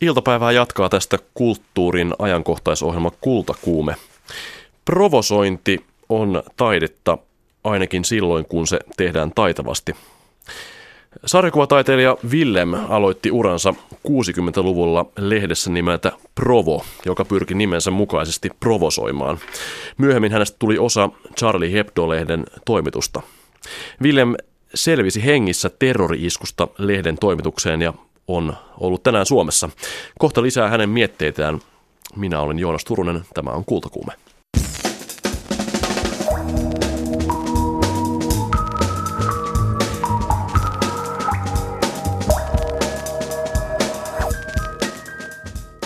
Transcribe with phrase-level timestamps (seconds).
[0.00, 3.94] Iltapäivää jatkaa tästä kulttuurin ajankohtaisohjelma Kultakuume.
[4.84, 7.18] Provosointi on taidetta
[7.64, 9.94] ainakin silloin, kun se tehdään taitavasti.
[11.26, 13.74] Sarjakuvataiteilija Willem aloitti uransa
[14.08, 19.38] 60-luvulla lehdessä nimeltä Provo, joka pyrki nimensä mukaisesti provosoimaan.
[19.98, 23.22] Myöhemmin hänestä tuli osa Charlie Hebdo-lehden toimitusta.
[24.02, 24.34] Willem
[24.74, 27.94] selvisi hengissä terrori-iskusta lehden toimitukseen ja
[28.28, 29.70] on ollut tänään Suomessa.
[30.18, 31.60] Kohta lisää hänen mietteitään.
[32.16, 34.12] Minä olen Joonas Turunen, tämä on Kultakuume.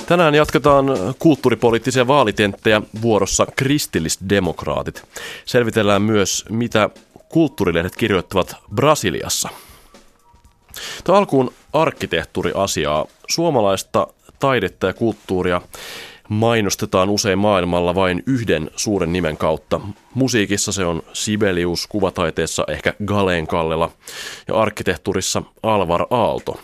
[0.07, 0.87] Tänään jatketaan
[1.19, 5.03] kulttuuripoliittisia vaalitenttejä vuorossa kristillisdemokraatit.
[5.45, 6.91] Selvitellään myös, mitä
[7.29, 9.49] kulttuurilehdet kirjoittavat Brasiliassa.
[11.05, 13.07] Tämä alkuun arkkitehtuuriasiaa.
[13.29, 14.07] Suomalaista
[14.39, 15.61] taidetta ja kulttuuria
[16.29, 19.81] mainostetaan usein maailmalla vain yhden suuren nimen kautta.
[20.15, 23.91] Musiikissa se on Sibelius, kuvataiteessa ehkä Galeen Kallela
[24.49, 26.61] ja arkkitehtuurissa Alvar Aalto.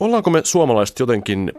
[0.00, 1.52] Ollaanko me suomalaiset jotenkin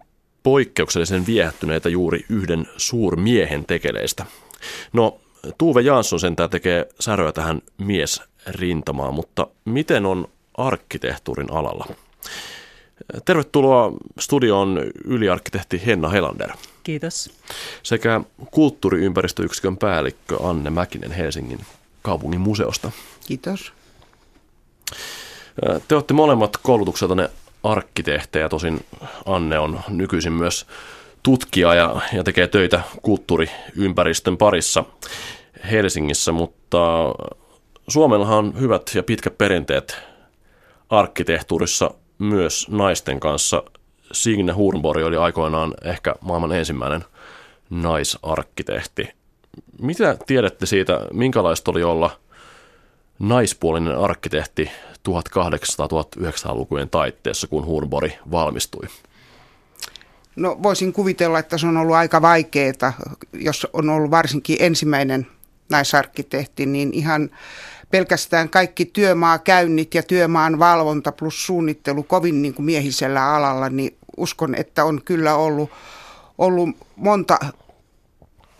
[0.44, 4.26] poikkeuksellisen viehättyneitä juuri yhden suurmiehen tekeleistä?
[4.94, 5.20] No,
[5.58, 10.28] Tuve Jansson sentään tekee säröä tähän miesrintamaan, mutta miten on
[10.68, 11.86] arkkitehtuurin alalla?
[13.26, 16.52] Tervetuloa studioon yliarkkitehti Henna Helander.
[16.84, 17.30] Kiitos.
[17.84, 21.60] Sekä kulttuuriympäristöyksikön päällikkö Anne Mäkinen Helsingin
[22.02, 22.92] kaupungin museosta.
[23.28, 23.74] Kiitos.
[25.88, 27.30] Te olette molemmat koulutukseltanne
[27.64, 28.86] arkkitehtejä, tosin
[29.26, 30.66] Anne on nykyisin myös
[31.24, 34.84] tutkija ja, ja tekee töitä kulttuuriympäristön parissa
[35.72, 36.78] Helsingissä, mutta
[37.88, 39.98] Suomellahan on hyvät ja pitkät perinteet
[40.92, 43.64] arkkitehtuurissa myös naisten kanssa.
[44.12, 47.04] Signe Hurnborg oli aikoinaan ehkä maailman ensimmäinen
[47.70, 49.10] naisarkkitehti.
[49.82, 52.20] Mitä tiedätte siitä, minkälaista oli olla
[53.20, 54.72] naispuolinen arkkitehti
[55.10, 58.88] 1800-1900-lukujen taitteessa, kun Hurnborg valmistui?
[60.36, 62.94] No voisin kuvitella, että se on ollut aika vaikeaa,
[63.34, 65.28] jos on ollut varsinkin ensimmäinen
[65.70, 67.30] naisarkkitehti, niin ihan
[67.92, 74.56] pelkästään kaikki työmaakäynnit ja työmaan valvonta plus suunnittelu kovin niin kuin miehisellä alalla, niin uskon,
[74.56, 75.70] että on kyllä ollut,
[76.38, 77.40] ollut monta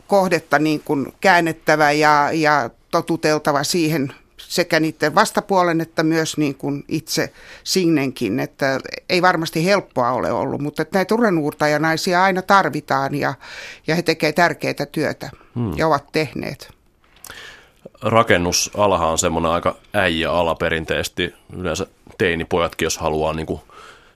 [0.08, 6.84] kohdetta niin kuin käännettävä ja, ja totuteltava siihen sekä niiden vastapuolen että myös niin kuin
[6.88, 13.34] itse Signenkin, että ei varmasti helppoa ole ollut, mutta että näitä uranuurtajanaisia aina tarvitaan ja,
[13.88, 15.78] ja he tekevät tärkeää työtä hmm.
[15.78, 16.81] ja ovat tehneet
[18.02, 21.34] rakennusalahan on semmoinen aika äijä-ala perinteisesti.
[21.58, 21.88] Yleensä
[22.18, 23.62] teinipojatkin, jos haluaa niin kuin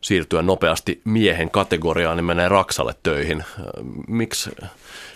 [0.01, 3.43] siirtyä nopeasti miehen kategoriaan, niin menee Raksalle töihin.
[4.07, 4.49] Miksi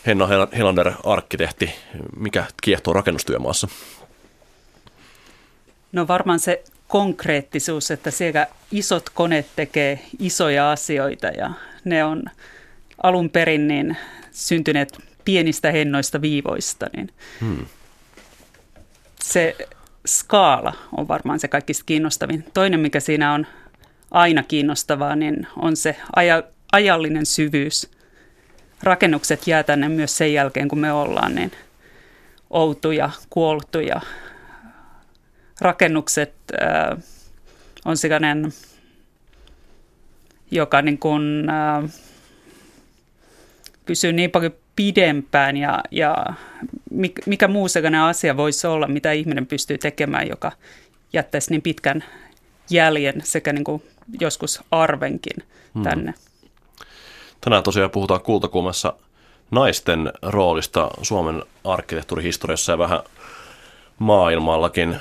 [0.05, 0.27] Henna
[0.57, 1.73] Helander, arkkitehti,
[2.15, 3.67] mikä kiehtoo rakennustyömaassa?
[5.91, 11.51] No varmaan se konkreettisuus, että siellä isot koneet tekee isoja asioita ja
[11.83, 12.23] ne on
[13.03, 13.97] alun perin niin
[14.31, 17.09] syntyneet pienistä hennoista viivoista, niin
[17.41, 17.65] hmm
[19.23, 19.55] se
[20.07, 22.45] skaala on varmaan se kaikista kiinnostavin.
[22.53, 23.47] Toinen, mikä siinä on
[24.11, 27.91] aina kiinnostavaa, niin on se aja, ajallinen syvyys.
[28.83, 31.51] Rakennukset jää tänne myös sen jälkeen, kun me ollaan niin
[32.49, 34.01] outuja, kuoltuja.
[35.61, 37.03] Rakennukset äh,
[37.85, 38.53] on sellainen,
[40.51, 41.91] joka niin kuin, äh,
[43.85, 46.25] pysyy niin paljon pidempään ja, ja
[47.25, 50.51] mikä muu sellainen asia voisi olla, mitä ihminen pystyy tekemään, joka
[51.13, 52.03] jättäisi niin pitkän
[52.69, 53.83] jäljen sekä niin kuin
[54.19, 55.83] joskus arvenkin hmm.
[55.83, 56.13] tänne.
[57.41, 58.93] Tänään tosiaan puhutaan kultakuumessa
[59.51, 62.99] naisten roolista Suomen arkkitehtuurihistoriassa ja vähän
[63.99, 64.95] maailmallakin.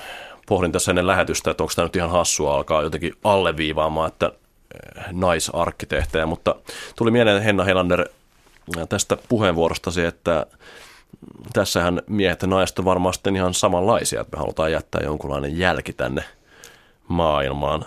[0.46, 5.04] Pohdin tässä ennen lähetystä, että onko tämä nyt ihan hassua alkaa jotenkin alleviivaamaan, että eh,
[5.12, 6.54] naisarkkitehtejä, mutta
[6.96, 8.08] tuli mieleen Henna Helander
[8.88, 10.46] tästä puheenvuorostasi, että
[11.52, 15.92] tässähän miehet ja naiset on varmaan sitten ihan samanlaisia, että me halutaan jättää jonkunlainen jälki
[15.92, 16.24] tänne
[17.08, 17.84] maailmaan.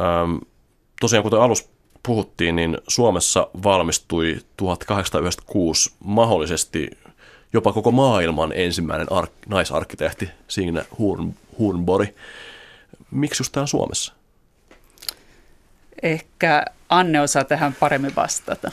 [0.00, 0.36] Ähm,
[1.00, 1.68] tosiaan kuten alussa
[2.02, 6.90] puhuttiin, niin Suomessa valmistui 1896 mahdollisesti
[7.52, 12.08] jopa koko maailman ensimmäinen ar- naisarkkitehti Signe Horn- Hornborg.
[13.10, 14.12] Miksi just täällä Suomessa?
[16.02, 18.72] Ehkä Anne osaa tähän paremmin vastata.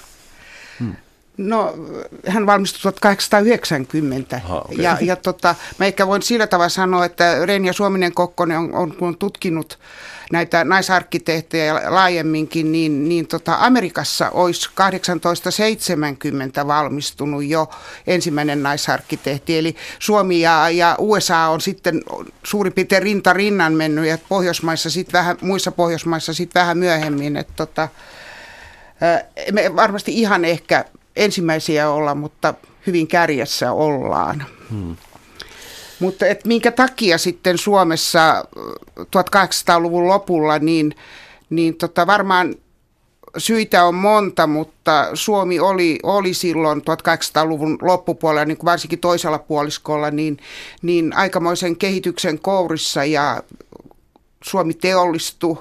[1.38, 1.74] No,
[2.28, 4.42] hän valmistui 1890.
[4.46, 4.76] Aha, okay.
[4.78, 8.96] Ja, ja tota, mä ehkä voin sillä tavalla sanoa, että Renja Suominen Kokkonen on, on,
[9.02, 9.80] on tutkinut
[10.32, 17.70] näitä naisarkkitehtejä laajemminkin, niin, niin tota Amerikassa olisi 1870 valmistunut jo
[18.08, 19.58] ensimmäinen naisarkkitehti.
[19.58, 22.02] Eli Suomi ja, ja USA on sitten
[22.44, 27.38] suurin piirtein rinta rinnan mennyt ja Pohjoismaissa sit vähän, muissa Pohjoismaissa sitten vähän myöhemmin.
[27.38, 27.88] Että tota,
[29.52, 30.86] me varmasti ihan ehkä
[31.16, 32.54] ensimmäisiä olla, mutta
[32.88, 34.46] hyvin kärjessä ollaan.
[34.70, 34.96] Hmm.
[36.00, 38.46] Mutta et minkä takia sitten Suomessa
[39.00, 40.96] 1800-luvun lopulla, niin,
[41.50, 42.56] niin tota varmaan
[43.38, 50.12] syitä on monta, mutta Suomi oli, oli silloin 1800-luvun loppupuolella, niin kuin varsinkin toisella puoliskolla,
[50.12, 50.38] niin,
[50.82, 53.44] niin aikamoisen kehityksen kourissa ja
[54.44, 55.58] Suomi teollistui.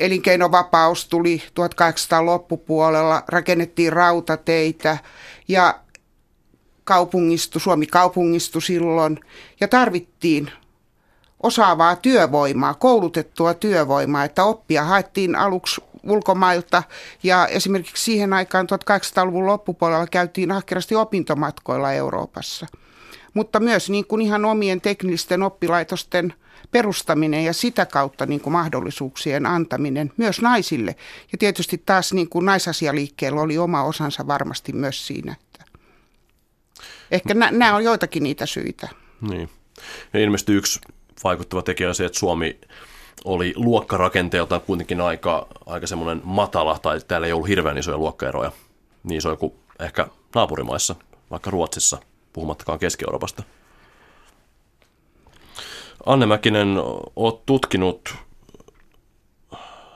[0.00, 4.98] Elinkeinovapaus tuli 1800 loppupuolella, rakennettiin rautateitä
[5.48, 5.80] ja
[6.84, 9.20] kaupungistui, Suomi kaupungistui silloin
[9.60, 10.50] ja tarvittiin
[11.42, 16.82] osaavaa työvoimaa, koulutettua työvoimaa, että oppia haettiin aluksi ulkomailta
[17.22, 22.66] ja esimerkiksi siihen aikaan 1800-luvun loppupuolella käytiin ahkerasti opintomatkoilla Euroopassa.
[23.34, 26.34] Mutta myös niin kuin ihan omien teknillisten oppilaitosten
[26.70, 30.96] perustaminen ja sitä kautta niin kuin mahdollisuuksien antaminen myös naisille.
[31.32, 35.36] Ja tietysti taas niin kuin naisasialiikkeellä oli oma osansa varmasti myös siinä.
[37.10, 38.88] Ehkä nämä on joitakin niitä syitä.
[39.20, 39.48] Niin.
[40.12, 40.80] Ja ilmeisesti yksi
[41.24, 42.60] vaikuttava tekijä on se, että Suomi
[43.24, 48.52] oli luokkarakenteeltaan kuitenkin aika, aika semmoinen matala, tai täällä ei ollut hirveän isoja luokkaeroja,
[49.04, 50.94] niin isoja kuin ehkä naapurimaissa,
[51.30, 51.98] vaikka Ruotsissa,
[52.32, 53.42] puhumattakaan Keski-Euroopasta.
[56.06, 56.76] Anne Mäkinen,
[57.16, 58.14] olet tutkinut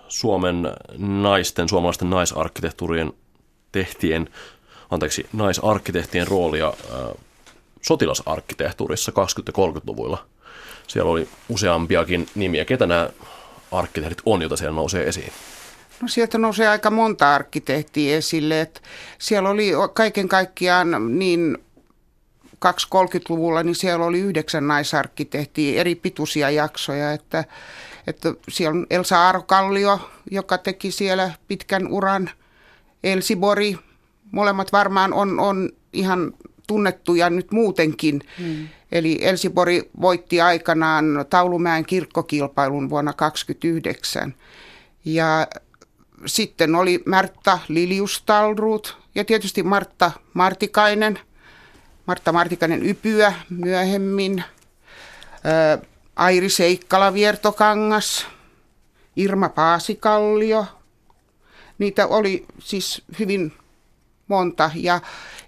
[0.08, 0.62] Suomen
[0.98, 3.12] naisten, suomalaisten naisarkkitehtuurien
[3.72, 4.28] tehtien
[4.90, 6.72] anteeksi, naisarkkitehtien roolia
[7.82, 9.14] sotilasarkkitehtuurissa 20-
[9.46, 10.26] ja 30-luvuilla.
[10.88, 12.64] Siellä oli useampiakin nimiä.
[12.64, 13.10] Ketä nämä
[13.72, 15.32] arkkitehdit on, joita siellä nousee esiin?
[16.02, 18.60] No sieltä nousee aika monta arkkitehtiä esille.
[18.60, 18.80] Että
[19.18, 21.58] siellä oli kaiken kaikkiaan niin
[22.66, 27.44] 230-luvulla, niin siellä oli yhdeksän naisarkkitehtiä, eri pituisia jaksoja, että,
[28.06, 32.30] että siellä on Elsa Arokallio, joka teki siellä pitkän uran,
[33.04, 33.78] Elsibori,
[34.30, 36.32] molemmat varmaan on, on ihan
[36.66, 38.20] tunnettuja nyt muutenkin.
[38.38, 38.68] Mm.
[38.94, 44.34] Eli Elsibori voitti aikanaan Taulumäen kirkkokilpailun vuonna 1929.
[45.04, 45.46] Ja
[46.26, 51.18] sitten oli Märtta Liliustalruut ja tietysti Martta Martikainen,
[52.06, 54.44] Martta Martikainen Ypyä myöhemmin,
[56.16, 58.26] Airi Seikkala Viertokangas,
[59.16, 60.66] Irma Paasikallio.
[61.78, 63.52] Niitä oli siis hyvin
[64.28, 64.70] monta.
[64.74, 65.00] Ja,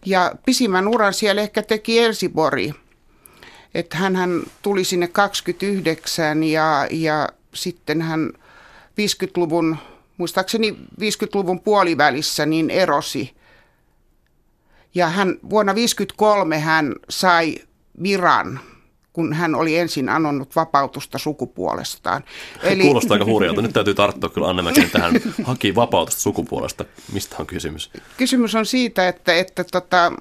[0.04, 2.75] ja pisimmän uran siellä ehkä teki Elsibori.
[3.76, 8.32] Että hän tuli sinne 29 ja, ja sitten hän
[9.00, 9.76] 50-luvun,
[10.17, 13.34] muistaakseni 50-luvun puolivälissä niin erosi.
[14.94, 17.55] Ja hän vuonna 1953 hän sai
[18.02, 18.61] viran
[19.12, 22.25] kun hän oli ensin anonnut vapautusta sukupuolestaan.
[22.62, 22.82] Eli...
[22.82, 23.62] Kuulostaa aika hurjalta.
[23.62, 25.12] Nyt täytyy tarttua kyllä Anne Mäkinen tähän
[25.44, 26.84] haki vapautusta sukupuolesta.
[27.12, 27.90] Mistä on kysymys?
[28.17, 30.12] Kysymys on siitä, että, että tota,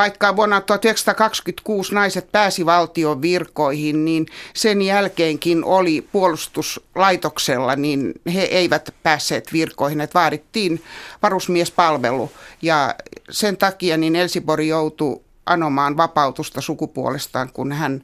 [0.00, 8.94] vaikka vuonna 1926 naiset pääsi valtion virkoihin, niin sen jälkeenkin oli puolustuslaitoksella, niin he eivät
[9.02, 10.82] päässeet virkoihin, että vaadittiin
[11.22, 12.32] varusmiespalvelu.
[12.62, 12.94] Ja
[13.30, 18.02] sen takia niin Elsibori joutui anomaan vapautusta sukupuolestaan, kun hän,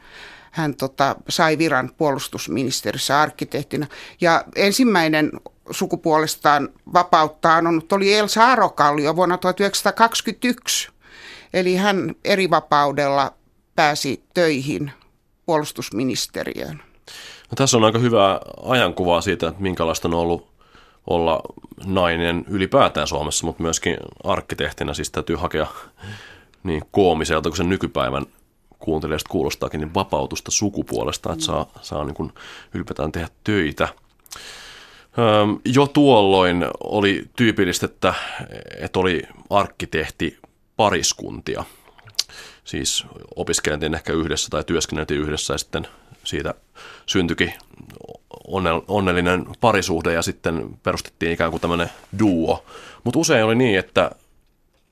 [0.51, 3.87] hän tota, sai viran puolustusministeriössä arkkitehtina.
[4.21, 5.33] Ja ensimmäinen
[5.71, 10.96] sukupuolestaan vapauttaa anonut oli Elsa Arokallio vuonna 1921.
[11.57, 13.33] Eli hän eri vapaudella
[13.77, 14.93] pääsi töihin
[15.47, 16.83] puolustusministeriöön.
[17.51, 20.49] No, tässä on aika hyvä ajankuva siitä, että minkälaista on ollut
[21.07, 21.41] olla
[21.87, 25.67] nainen ylipäätään Suomessa, mutta myöskin arkkitehtina, siis täytyy hakea
[26.63, 28.27] niin koomiselta kuin sen nykypäivän
[28.79, 32.33] kuuntelijasta kuulostaakin, niin vapautusta sukupuolesta, että saa, saa niin kuin
[32.75, 33.89] ylipäätään tehdä töitä.
[35.65, 38.15] Jo tuolloin oli tyypillistä, että,
[38.81, 40.39] että oli arkkitehti
[40.77, 41.65] pariskuntia.
[42.65, 43.07] Siis
[43.37, 45.89] opiskeltiin ehkä yhdessä tai työskenneltiin yhdessä ja sitten
[46.25, 46.55] siitä
[47.07, 47.53] syntyikin
[48.89, 52.65] onnellinen parisuhde ja sitten perustettiin ikään kuin tämmöinen duo.
[53.05, 54.11] Mutta usein oli niin, että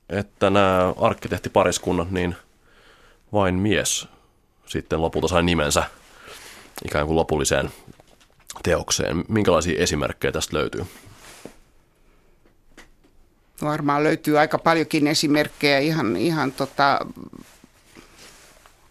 [0.09, 2.37] että nämä arkkitehtipariskunnat, niin
[3.33, 4.09] vain mies
[4.67, 5.85] sitten lopulta sai nimensä
[6.85, 7.71] ikään kuin lopulliseen
[8.63, 9.25] teokseen.
[9.29, 10.87] Minkälaisia esimerkkejä tästä löytyy?
[13.63, 15.79] Varmaan löytyy aika paljonkin esimerkkejä.
[15.79, 16.99] Ihan, ihan tota,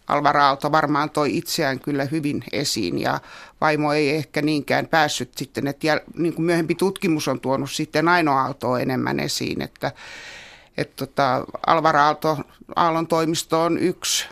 [0.06, 3.20] Alvar Aalto varmaan toi itseään kyllä hyvin esiin ja
[3.60, 8.08] vaimo ei ehkä niinkään päässyt sitten, että jäl, niin kuin myöhempi tutkimus on tuonut sitten
[8.08, 9.92] Aino Aaltoa enemmän esiin, että,
[10.76, 12.38] että tota, Alvar Aalto,
[12.76, 14.28] Aallon toimisto on yksi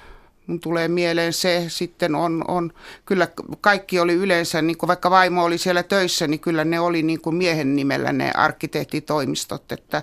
[0.47, 2.73] mun tulee mieleen se sitten on, on
[3.07, 3.29] kyllä
[3.61, 7.21] kaikki oli yleensä, niin kuin vaikka vaimo oli siellä töissä, niin kyllä ne oli niin
[7.21, 10.03] kuin miehen nimellä ne arkkitehtitoimistot, että,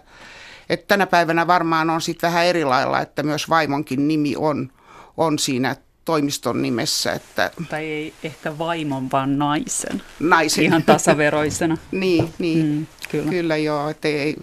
[0.69, 4.71] että tänä päivänä varmaan on sitten vähän eri lailla, että myös vaimonkin nimi on,
[5.17, 7.13] on siinä toimiston nimessä.
[7.13, 10.01] Että tai ei ehkä vaimon, vaan naisen.
[10.19, 10.63] Naisen.
[10.63, 11.77] Ihan tasaveroisena.
[11.91, 12.65] niin, niin.
[12.65, 13.29] Mm, kyllä.
[13.29, 13.89] kyllä joo.
[13.89, 14.35] Että ei...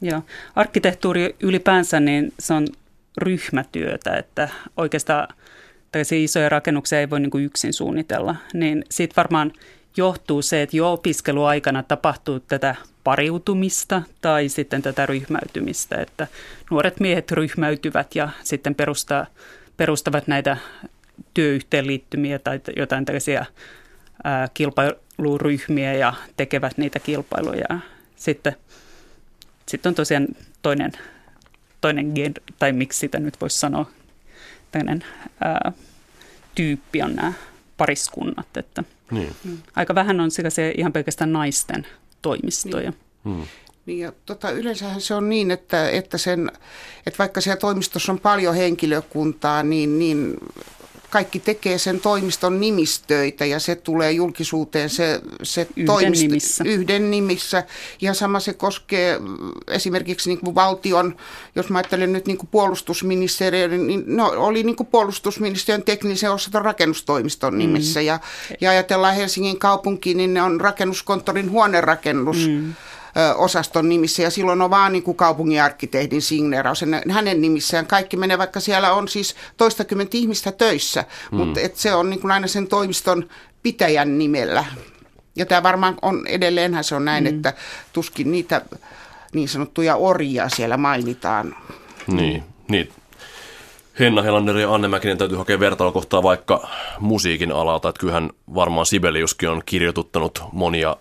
[0.00, 0.22] Joo.
[0.56, 2.66] Arkkitehtuuri ylipäänsä, niin se on
[3.16, 5.28] ryhmätyötä, että oikeastaan
[5.92, 9.52] tällaisia isoja rakennuksia ei voi niin kuin yksin suunnitella, niin siitä varmaan
[9.96, 16.26] johtuu se, että jo opiskeluaikana tapahtuu tätä pariutumista tai sitten tätä ryhmäytymistä, että
[16.70, 19.26] nuoret miehet ryhmäytyvät ja sitten perustaa,
[19.76, 20.56] perustavat näitä
[21.34, 23.44] työyhteenliittymiä tai jotain tällaisia
[24.54, 27.78] kilpailuryhmiä ja tekevät niitä kilpailuja.
[28.16, 28.56] Sitten,
[29.66, 30.26] sitten on tosiaan
[30.62, 30.92] toinen
[31.84, 33.90] toinen gen, tai miksi sitä nyt voisi sanoa,
[34.70, 35.04] tämmöinen
[35.44, 35.72] ää,
[36.54, 37.32] tyyppi on nämä
[37.76, 38.56] pariskunnat.
[38.56, 39.34] Että niin.
[39.76, 41.86] Aika vähän on sekä ihan pelkästään naisten
[42.22, 42.90] toimistoja.
[42.90, 43.36] Niin.
[43.36, 43.46] Hmm.
[43.86, 46.50] Niin ja tota, yleensähän se on niin, että, että, sen,
[47.06, 50.34] että vaikka siellä toimistossa on paljon henkilökuntaa, niin, niin
[51.14, 56.64] kaikki tekee sen toimiston nimistöitä ja se tulee julkisuuteen se, se yhden toimisto nimissä.
[56.66, 57.64] yhden nimissä.
[58.00, 59.20] Ja sama se koskee
[59.68, 61.16] esimerkiksi niin kuin valtion,
[61.56, 66.64] jos mä ajattelen nyt niin kuin puolustusministeriön, niin no, oli niin kuin puolustusministeriön teknisen osaton
[66.64, 68.00] rakennustoimiston nimissä.
[68.00, 68.06] Mm.
[68.06, 68.20] Ja,
[68.60, 72.48] ja ajatellaan Helsingin kaupunki, niin ne on rakennuskonttorin huonerakennus.
[72.48, 72.74] Mm
[73.36, 77.86] osaston nimissä ja silloin on vaan niin kuin kaupunginarkkitehdin signeeraus hänen nimissään.
[77.86, 81.38] Kaikki menee, vaikka siellä on siis toistakymmentä ihmistä töissä, mm.
[81.38, 83.28] mutta et se on niin kuin aina sen toimiston
[83.62, 84.64] pitäjän nimellä.
[85.36, 87.36] Ja tämä varmaan on, edelleenhän se on näin, mm.
[87.36, 87.52] että
[87.92, 88.62] tuskin niitä
[89.34, 91.56] niin sanottuja orjia siellä mainitaan.
[92.06, 92.92] Niin, niin.
[93.98, 96.68] Henna Helander ja Anne Mäkinen täytyy hakea vertailukohtaa vaikka
[97.00, 100.96] musiikin alalta, että kyllähän varmaan Sibeliuskin on kirjoituttanut monia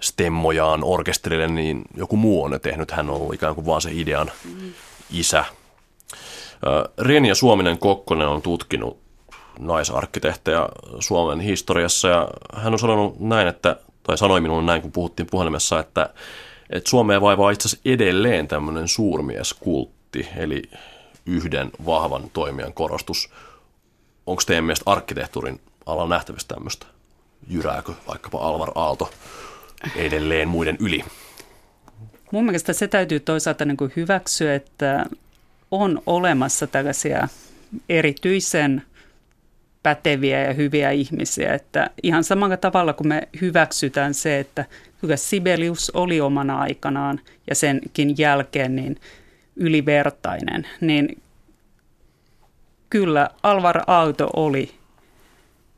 [0.00, 2.90] stemmojaan orkesterille, niin joku muu on ne tehnyt.
[2.90, 4.30] Hän on ollut ikään kuin vaan se idean
[5.10, 5.44] isä.
[6.98, 8.98] Renia Suominen Kokkonen on tutkinut
[9.58, 10.68] naisarkkitehtejä
[11.00, 15.80] Suomen historiassa ja hän on sanonut näin, että, tai sanoi minulle näin, kun puhuttiin puhelimessa,
[15.80, 16.10] että,
[16.70, 20.62] että Suomea vaivaa itse asiassa edelleen tämmöinen suurmieskultti, eli
[21.26, 23.30] yhden vahvan toimijan korostus.
[24.26, 26.86] Onko teidän mielestä arkkitehtuurin alalla nähtävissä tämmöistä?
[27.48, 29.10] Jyrääkö vaikkapa Alvar Aalto
[29.96, 31.04] edelleen muiden yli.
[32.32, 35.06] Mun mielestä se täytyy toisaalta niin kuin hyväksyä, että
[35.70, 37.28] on olemassa tällaisia
[37.88, 38.82] erityisen
[39.82, 41.54] päteviä ja hyviä ihmisiä.
[41.54, 44.64] Että ihan samalla tavalla kuin me hyväksytään se, että
[45.00, 49.00] kyllä Sibelius oli omana aikanaan ja senkin jälkeen niin
[49.56, 51.22] ylivertainen, niin
[52.90, 54.74] kyllä Alvar Aalto oli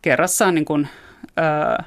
[0.03, 0.89] kerrassaan niin kuin,
[1.37, 1.85] ää,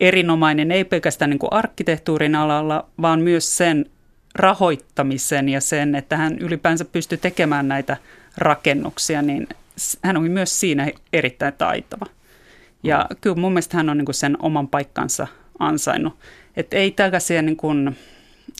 [0.00, 3.86] erinomainen ei pelkästään niin kuin arkkitehtuurin alalla, vaan myös sen
[4.34, 7.96] rahoittamisen ja sen, että hän ylipäänsä pystyi tekemään näitä
[8.38, 9.48] rakennuksia, niin
[10.02, 12.06] hän oli myös siinä erittäin taitava.
[12.82, 13.16] Ja mm.
[13.20, 15.26] kyllä mun mielestä hän on niin kuin sen oman paikkansa
[15.58, 16.14] ansainnut.
[16.56, 17.96] Että ei tällaisia, niin kuin,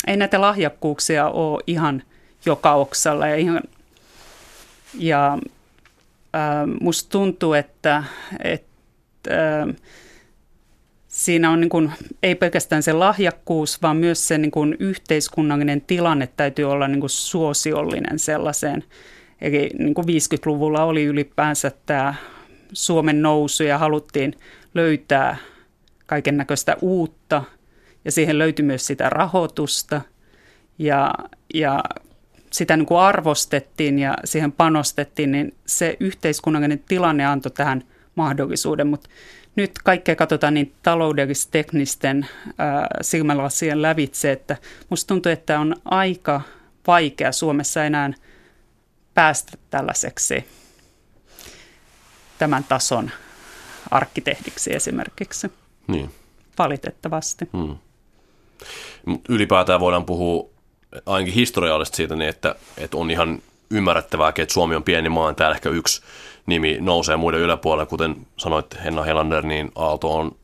[0.06, 2.02] ei näitä lahjakkuuksia ole ihan
[2.46, 3.26] joka oksalla.
[3.26, 3.62] Ja, ihan,
[4.94, 5.38] ja
[6.34, 8.04] äh, musta tuntuu, että,
[8.44, 8.70] että
[9.30, 9.74] äh,
[11.20, 16.28] siinä on niin kuin, ei pelkästään se lahjakkuus, vaan myös se niin kuin yhteiskunnallinen tilanne
[16.36, 18.84] täytyy olla niin kuin suosiollinen sellaiseen.
[19.40, 22.14] Eli niin kuin 50-luvulla oli ylipäänsä tämä
[22.72, 24.34] Suomen nousu ja haluttiin
[24.74, 25.36] löytää
[26.06, 27.44] kaiken näköistä uutta.
[28.04, 30.00] Ja siihen löytyi myös sitä rahoitusta.
[30.78, 31.14] Ja,
[31.54, 31.84] ja
[32.52, 37.82] sitä niin kuin arvostettiin ja siihen panostettiin, niin se yhteiskunnallinen tilanne antoi tähän
[38.14, 39.10] mahdollisuuden, mutta
[39.60, 42.56] nyt kaikkea katsotaan niin taloudellis-teknisten äh,
[43.00, 44.56] silmälasien lävitse, että
[44.88, 46.40] musta tuntuu, että on aika
[46.86, 48.12] vaikea Suomessa enää
[49.14, 50.44] päästä tällaiseksi
[52.38, 53.10] tämän tason
[53.90, 55.52] arkkitehdiksi esimerkiksi.
[55.86, 56.10] Niin.
[56.58, 57.48] Valitettavasti.
[57.56, 57.76] Hmm.
[59.28, 60.50] Ylipäätään voidaan puhua
[61.06, 65.54] ainakin historiallisesti siitä, niin että, että on ihan ymmärrettävää, että Suomi on pieni maa, täällä
[65.56, 66.02] ehkä yksi
[66.46, 70.36] nimi nousee muiden yläpuolelle, kuten sanoit Henna Helander, niin Aalto on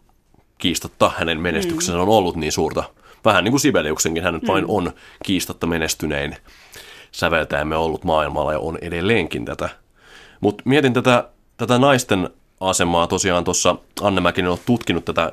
[0.58, 2.84] kiistatta hänen menestyksensä on ollut niin suurta
[3.26, 4.48] Vähän niin kuin Sibeliuksenkin, hän nyt mm.
[4.48, 4.92] vain on
[5.24, 6.36] kiistatta menestynein
[7.12, 9.68] säveltäjämme ollut maailmalla ja on edelleenkin tätä.
[10.40, 13.06] Mutta mietin tätä, tätä naisten asemaa.
[13.06, 15.32] Tosiaan tuossa Anne Mäkinen on tutkinut tätä.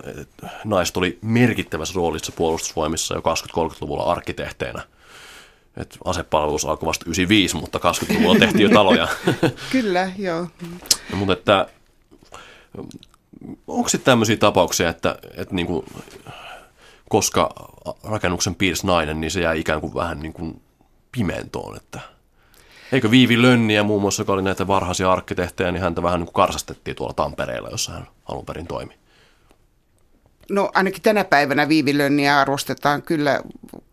[0.66, 4.82] Naiset oli merkittävässä roolissa puolustusvoimissa jo 20-30-luvulla arkkitehteinä.
[5.78, 9.08] Et asepalvelus alkoi vasta 95, mutta 20-luvulla tehtiin jo taloja.
[9.72, 10.48] Kyllä, joo.
[11.10, 11.68] Ja, mutta että,
[13.68, 15.86] onko sitten tämmöisiä tapauksia, että, että niin kuin,
[17.10, 17.50] koska
[18.04, 20.62] rakennuksen piirsi nainen, niin se jää ikään kuin vähän niin kuin
[21.12, 22.00] pimentoon, että
[22.92, 26.34] Eikö Viivi Lönniä muun muassa, joka oli näitä varhaisia arkkitehtejä, niin häntä vähän niin kuin
[26.34, 28.94] karsastettiin tuolla Tampereella, jossa hän alun perin toimi.
[30.52, 33.42] No ainakin tänä päivänä Viivi Lönniä arvostetaan kyllä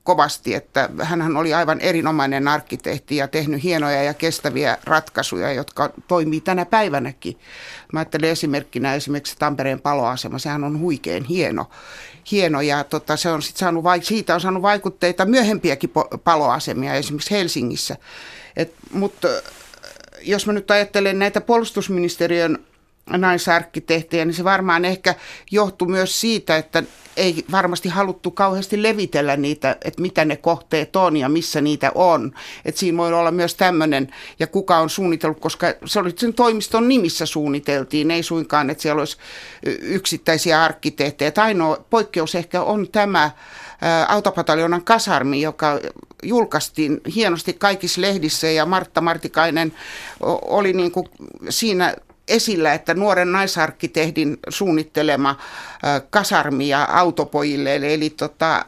[0.02, 6.40] kovasti, että hän oli aivan erinomainen arkkitehti ja tehnyt hienoja ja kestäviä ratkaisuja, jotka toimii
[6.40, 7.38] tänä päivänäkin.
[7.92, 11.71] Mä ajattelen esimerkkinä esimerkiksi Tampereen paloasema, sehän on huikein hieno.
[12.30, 15.90] hieno ja tota, se on sit saanut, siitä on saanut vaikutteita myöhempiäkin
[16.25, 17.97] paloasemia, esimerkiksi Helsingissä.
[18.92, 19.28] Mutta
[20.23, 22.59] jos mä nyt ajattelen näitä puolustusministeriön
[23.18, 25.14] naisarkkitehtejä, niin se varmaan ehkä
[25.50, 26.82] johtuu myös siitä, että
[27.16, 32.32] ei varmasti haluttu kauheasti levitellä niitä, että mitä ne kohteet on ja missä niitä on.
[32.64, 36.88] Et siinä voi olla myös tämmöinen, ja kuka on suunnitellut, koska se oli sen toimiston
[36.88, 39.16] nimissä suunniteltiin, ei suinkaan, että siellä olisi
[39.80, 41.32] yksittäisiä arkkitehtejä.
[41.36, 43.30] Ainoa poikkeus ehkä on tämä
[44.08, 45.80] autopataljonan kasarmi, joka
[46.22, 49.72] julkaistiin hienosti kaikissa lehdissä ja Martta Martikainen
[50.42, 51.08] oli niin kuin
[51.48, 51.94] siinä
[52.30, 55.37] esillä, että nuoren naisarkkitehdin suunnittelema
[56.10, 58.64] kasarmia autopojille, eli, eli tota,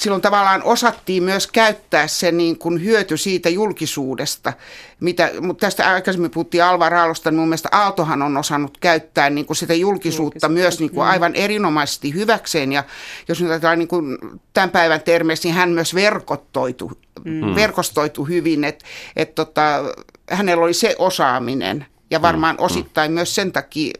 [0.00, 4.52] silloin tavallaan osattiin myös käyttää se niin kuin hyöty siitä julkisuudesta.
[5.00, 9.46] Mitä, mutta tästä aikaisemmin puhuttiin Alva Raalosta, niin mun mielestä Aaltohan on osannut käyttää niin
[9.46, 12.72] kuin sitä julkisuutta, julkisuutta myös niin kuin aivan erinomaisesti hyväkseen.
[12.72, 12.84] Ja
[13.28, 14.18] jos nyt ajatellaan niin kuin
[14.52, 16.92] tämän päivän termeissä, niin hän myös verkottoitu,
[17.24, 17.54] mm.
[17.54, 18.84] verkostoitu hyvin, että
[19.16, 19.84] et tota,
[20.30, 21.86] hänellä oli se osaaminen.
[22.10, 22.64] Ja varmaan mm.
[22.64, 23.14] osittain mm.
[23.14, 23.92] myös sen takia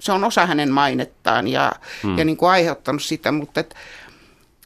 [0.00, 2.18] se on osa hänen mainettaan ja, mm.
[2.18, 3.74] ja niin kuin aiheuttanut sitä, mutta et,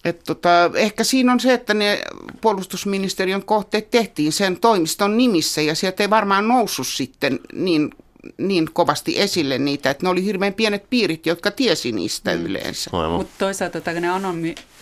[0.04, 2.02] et tota, ehkä siinä on se, että ne
[2.40, 7.90] puolustusministeriön kohteet tehtiin sen toimiston nimissä ja sieltä ei varmaan noussut sitten niin,
[8.38, 12.46] niin kovasti esille niitä, että ne oli hirveän pienet piirit, jotka tiesi niistä mm.
[12.46, 12.90] yleensä.
[13.16, 14.20] Mutta toisaalta tämä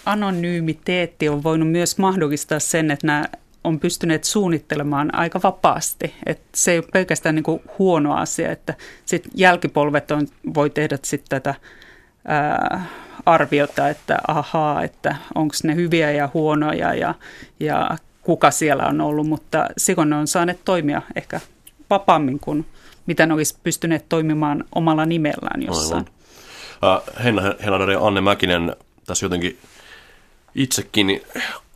[0.07, 3.25] anonymiteetti on voinut myös mahdollistaa sen, että nämä
[3.67, 6.15] on pystyneet suunnittelemaan aika vapaasti.
[6.27, 8.75] Et se ei ole pelkästään niin kuin huono asia, että
[9.05, 11.55] sit jälkipolvet on, voi tehdä sit tätä
[12.25, 12.87] ää,
[13.27, 17.15] arviota, että ahaa, että onko ne hyviä ja huonoja ja,
[17.61, 21.41] ja kuka siellä on ollut, mutta silloin ne on saaneet toimia ehkä
[21.91, 22.67] vapaammin kuin
[23.07, 26.05] mitä ne olisi pystyneet toimimaan omalla nimellään jossain.
[26.83, 27.03] Aivan.
[27.25, 28.77] Henna Helander ja Anne Mäkinen
[29.07, 29.59] tässä jotenkin
[30.55, 31.23] itsekin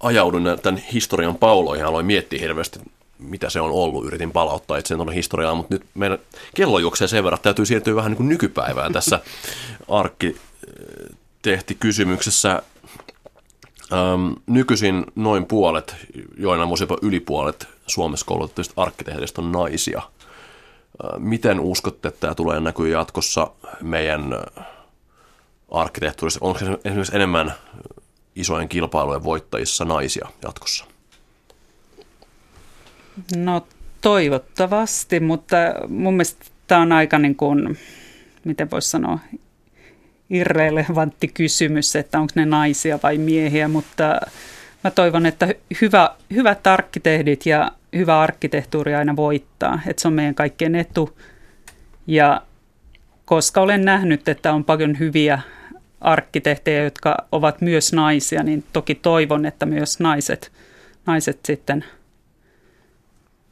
[0.00, 2.80] ajaudun tämän historian pauloihin aloin miettiä hirveästi,
[3.18, 4.06] mitä se on ollut.
[4.06, 6.18] Yritin palauttaa itse tuonne historiaan, mutta nyt meidän
[6.54, 9.20] kello juoksee sen verran, että täytyy siirtyä vähän niin kuin nykypäivään tässä
[9.88, 12.62] arkkitehti kysymyksessä.
[13.92, 15.96] Öm, nykyisin noin puolet,
[16.36, 20.02] joina voisi jopa yli puolet Suomessa koulutetuista arkkitehdistä on naisia.
[21.18, 23.50] Miten uskotte, että tämä tulee näkyä jatkossa
[23.82, 24.34] meidän
[25.70, 26.40] arkkitehtuurissa?
[26.42, 27.54] Onko se esimerkiksi enemmän
[28.36, 30.84] isojen kilpailujen voittajissa naisia jatkossa?
[33.36, 33.66] No
[34.00, 35.56] toivottavasti, mutta
[35.88, 37.78] mun mielestä tämä on aika niin kuin,
[38.44, 39.18] miten voisi sanoa,
[40.30, 44.20] irrelevantti kysymys, että onko ne naisia vai miehiä, mutta
[44.84, 50.34] mä toivon, että hyvä, hyvät arkkitehdit ja hyvä arkkitehtuuri aina voittaa, että se on meidän
[50.34, 51.18] kaikkien etu.
[52.06, 52.42] Ja
[53.24, 55.40] koska olen nähnyt, että on paljon hyviä
[56.00, 60.52] arkkitehtejä, jotka ovat myös naisia, niin toki toivon, että myös naiset,
[61.06, 61.84] naiset sitten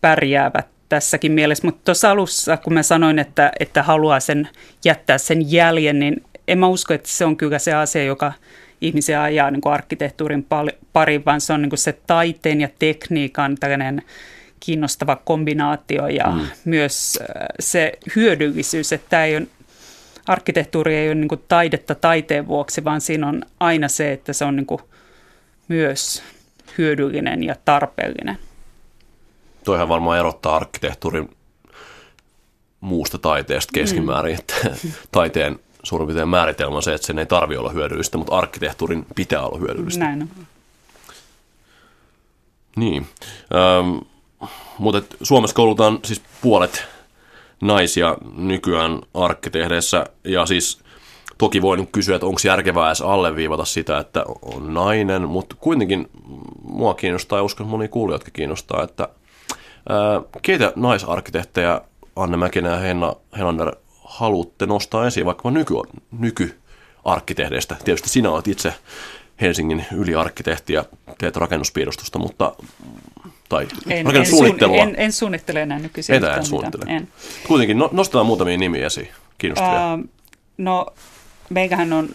[0.01, 1.67] pärjäävät tässäkin mielessä.
[1.67, 4.49] Mutta tuossa alussa, kun mä sanoin, että, että haluaa sen
[4.85, 8.33] jättää sen jäljen, niin en mä usko, että se on kyllä se asia, joka
[8.81, 10.47] ihmisiä ajaa niin kuin arkkitehtuurin
[10.93, 14.03] pariin, vaan se on niin kuin se taiteen ja tekniikan tällainen
[14.61, 16.47] kiinnostava kombinaatio ja mm.
[16.65, 19.47] myös äh, se hyödyllisyys, että tämä ei ole
[20.29, 24.45] arkkitehtuuri ei ole niin kuin taidetta taiteen vuoksi, vaan siinä on aina se, että se
[24.45, 24.81] on niin kuin
[25.69, 26.23] myös
[26.79, 28.39] hyödyllinen ja tarpeellinen.
[29.65, 31.37] Toihan varmaan erottaa arkkitehtuurin
[32.81, 34.39] muusta taiteesta keskimäärin, mm.
[34.39, 34.55] että
[35.13, 39.43] taiteen suurin piirtein määritelmä on se, että sen ei tarvi olla hyödyllistä, mutta arkkitehtuurin pitää
[39.43, 40.05] olla hyödyllistä.
[40.05, 40.29] Näin on.
[42.77, 43.07] Niin,
[43.55, 43.99] ähm,
[44.79, 46.87] mutta Suomessa koulutaan siis puolet
[47.61, 50.83] naisia nykyään arkkitehdeissä ja siis
[51.39, 56.09] Toki voin kysyä, että onko järkevää edes alleviivata sitä, että on nainen, mutta kuitenkin
[56.63, 59.09] mua kiinnostaa ja uskon, että moni kuulijatkin kiinnostaa, että
[59.89, 61.81] ää, keitä naisarkkitehtejä
[62.17, 63.73] Anne Mäkinen ja Henna Helander
[64.05, 65.75] haluatte nostaa esiin vaikka nyky,
[66.19, 67.77] nykyarkkitehdeistä?
[67.85, 68.75] Tietysti sinä olet itse
[69.41, 70.85] Helsingin yliarkkitehti ja
[71.19, 72.57] teet rakennuspiirustusta, mutta
[73.49, 74.77] tai En, en, rakennussuunnittelua.
[74.77, 76.15] suun, en, en suunnittele enää nykyisin.
[76.15, 76.85] Etä en suunnittele.
[76.85, 77.03] mitään.
[77.03, 77.09] En.
[77.47, 79.91] Kuitenkin no, nostetaan muutamia nimiä esiin, kiinnostavia.
[79.91, 79.99] Ää,
[80.59, 80.87] no,
[81.51, 82.09] meikähän on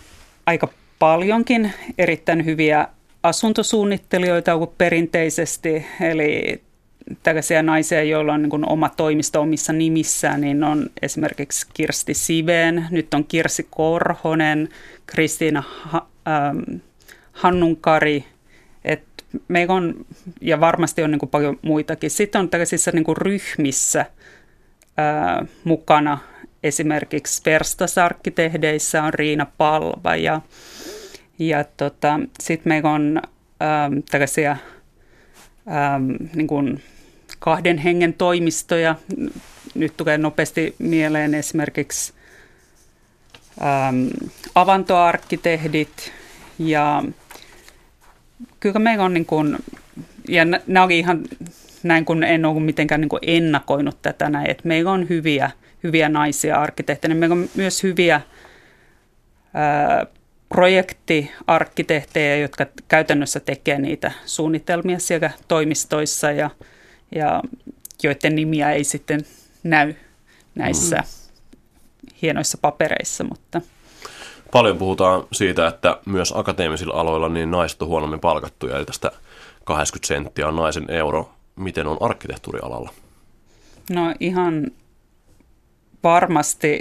[0.46, 0.68] aika
[1.00, 2.88] paljonkin erittäin hyviä
[3.24, 6.62] asuntosuunnittelijoita kuin perinteisesti, eli
[7.24, 12.88] tällaisia naisia, joilla on niin kuin oma toimisto omissa nimissään, niin on esimerkiksi Kirsti Siveen,
[12.92, 14.70] nyt on Kirsi Korhonen,
[15.06, 16.60] Kristiina ha- ähm,
[17.34, 18.26] Hannunkari,
[18.86, 19.04] et
[19.48, 20.06] meillä on,
[20.42, 22.10] ja varmasti on niin kuin paljon muitakin.
[22.10, 24.06] Sitten on tällaisissa niin kuin ryhmissä
[24.98, 26.18] ää, mukana
[26.64, 30.42] esimerkiksi Verstas-arkkitehdeissä on Riina Palva ja,
[31.40, 33.22] ja tota, sitten meillä on
[33.62, 36.84] äm, tällaisia äm, niin kuin
[37.40, 38.96] kahden hengen toimistoja.
[39.76, 42.14] Nyt tulee nopeasti mieleen esimerkiksi
[43.62, 44.10] äm,
[44.56, 46.12] avantoarkkitehdit
[46.60, 47.04] ja
[48.64, 49.58] kyllä meillä on niin kuin,
[50.28, 51.24] ja nä- nämä oli ihan
[51.84, 55.52] näin, kun en ole mitenkään niin kuin ennakoinut tätä näin, että meillä on hyviä,
[55.84, 58.22] hyviä naisia arkkitehtejä, meillä on myös hyviä
[59.54, 60.06] ää,
[60.50, 66.50] projektiarkkitehtejä, jotka käytännössä tekee niitä suunnitelmia siellä toimistoissa ja,
[67.16, 67.42] ja
[68.04, 69.22] joiden nimiä ei sitten
[69.64, 69.94] näy
[70.56, 71.04] näissä mm.
[72.22, 73.62] hienoissa papereissa, mutta
[74.54, 79.12] Paljon puhutaan siitä, että myös akateemisilla aloilla niin naiset on huonommin palkattuja, eli tästä
[79.64, 81.32] 80 senttiä on naisen euro.
[81.56, 82.90] Miten on arkkitehtuurialalla?
[83.90, 84.68] No ihan
[86.04, 86.80] varmasti,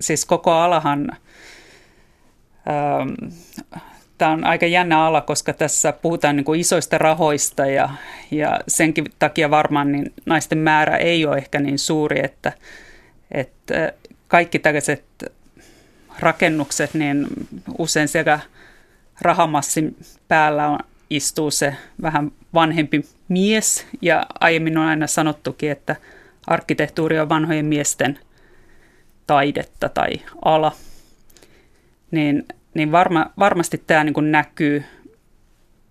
[0.00, 1.10] siis koko alahan,
[2.68, 3.32] ähm,
[4.18, 7.88] tämä on aika jännä ala, koska tässä puhutaan niin kuin isoista rahoista ja,
[8.30, 12.52] ja senkin takia varmaan niin naisten määrä ei ole ehkä niin suuri, että,
[13.30, 13.92] että
[14.28, 15.04] kaikki tällaiset
[16.18, 17.26] rakennukset, niin
[17.78, 18.40] usein siellä
[19.20, 19.96] rahamassin
[20.28, 20.78] päällä on,
[21.10, 23.86] istuu se vähän vanhempi mies.
[24.02, 25.96] Ja aiemmin on aina sanottukin, että
[26.46, 28.18] arkkitehtuuri on vanhojen miesten
[29.26, 30.12] taidetta tai
[30.44, 30.72] ala.
[32.10, 34.84] Niin, niin varma, varmasti tämä niin kuin näkyy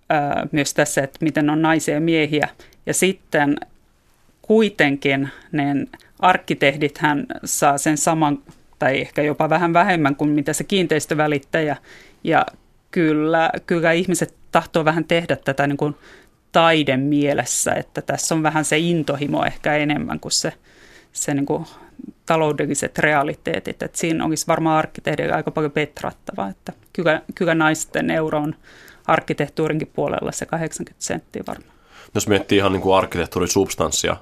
[0.10, 2.50] ää, myös tässä, että miten on naisia ja miehiä.
[2.86, 3.56] Ja sitten
[4.42, 8.40] kuitenkin niin arkkitehdithän saa sen saman
[8.86, 11.78] tai ehkä jopa vähän vähemmän kuin mitä se kiinteistövälittäjä.
[12.24, 12.46] Ja
[12.92, 15.96] kyllä, kyllä ihmiset tahtoo vähän tehdä tätä niin kuin
[16.52, 20.54] taiden mielessä, että tässä on vähän se intohimo ehkä enemmän kuin se,
[21.12, 21.66] se niin kuin
[22.26, 23.84] taloudelliset realiteetit.
[23.84, 28.56] Että siinä olisi varmaan arkkitehdillä aika paljon petrattavaa, että kyllä, kyllä naisten euro on
[29.08, 31.76] arkkitehtuurinkin puolella se 80 senttiä varmaan.
[32.16, 34.18] Jos miettii ihan niin kuin arkkitehtuurin substanssia,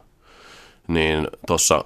[0.88, 1.86] niin tuossa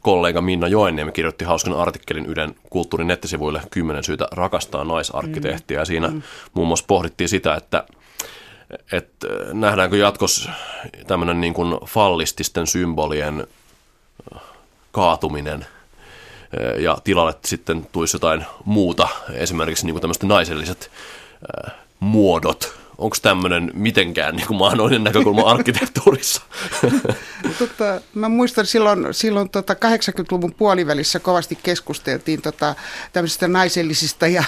[0.00, 5.78] kollega Minna Joenniemi kirjoitti hauskan artikkelin Ylen kulttuurin nettisivuille 10 syytä rakastaa naisarkkitehtiä.
[5.80, 6.22] Ja siinä mm.
[6.54, 7.84] muun muassa pohdittiin sitä, että,
[8.92, 10.50] että nähdäänkö jatkossa
[11.06, 13.46] tämmöinen niin kuin fallististen symbolien
[14.92, 15.66] kaatuminen
[16.78, 20.90] ja tilalle sitten tulisi jotain muuta, esimerkiksi niin kuin tämmöiset naiselliset
[22.00, 26.42] muodot, onko tämmöinen mitenkään niin kuin mahdollinen näkökulma arkkitehtuurissa?
[27.58, 32.74] tota, mä muistan silloin, silloin tota 80-luvun puolivälissä kovasti keskusteltiin tota,
[33.12, 34.44] tämmöisistä naisellisista ja,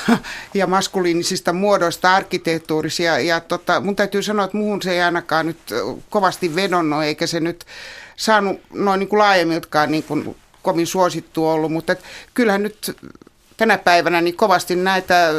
[0.55, 3.03] ja maskuliinisista muodoista arkkitehtuurissa.
[3.03, 5.59] Ja, ja tota, mun täytyy sanoa, että muuhun se ei ainakaan nyt
[6.11, 7.67] kovasti vedonnut, eikä se nyt
[8.17, 9.21] saanut noin niin kuin
[9.87, 12.03] niin kuin kovin suosittu ollut, mutta et
[12.35, 12.97] kyllähän nyt
[13.57, 15.33] tänä päivänä niin kovasti näitä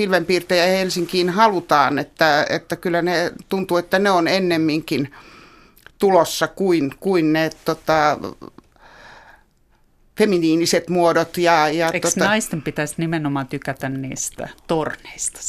[0.00, 5.14] pilvenpiirtejä Helsinkiin halutaan, että, että kyllä ne tuntuu, että ne on ennemminkin
[5.98, 8.18] tulossa kuin, kuin ne tota,
[10.18, 11.38] feminiiniset muodot.
[11.38, 12.24] Ja, ja Eikö tota...
[12.24, 15.40] naisten pitäisi nimenomaan tykätä niistä torneista?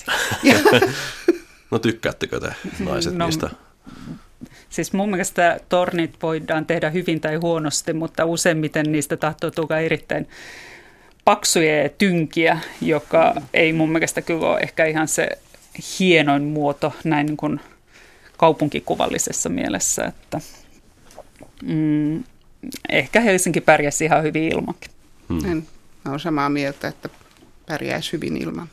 [1.71, 3.49] no tykkäättekö te naiset no, niistä?
[4.69, 10.27] Siis mun mielestä tornit voidaan tehdä hyvin tai huonosti, mutta useimmiten niistä tahtoo tulla erittäin
[11.25, 15.29] paksuja ja tynkiä, joka ei mun mielestä kyllä ole ehkä ihan se
[15.99, 17.59] hienoin muoto näin niin kuin
[18.37, 20.41] kaupunkikuvallisessa mielessä, että
[21.63, 22.23] mm,
[22.89, 24.91] ehkä Helsinki pärjäsi ihan hyvin ilmankin.
[25.29, 25.51] Hmm.
[25.51, 25.67] En,
[26.07, 27.09] olen samaa mieltä, että
[27.65, 28.69] pärjäisi hyvin ilman.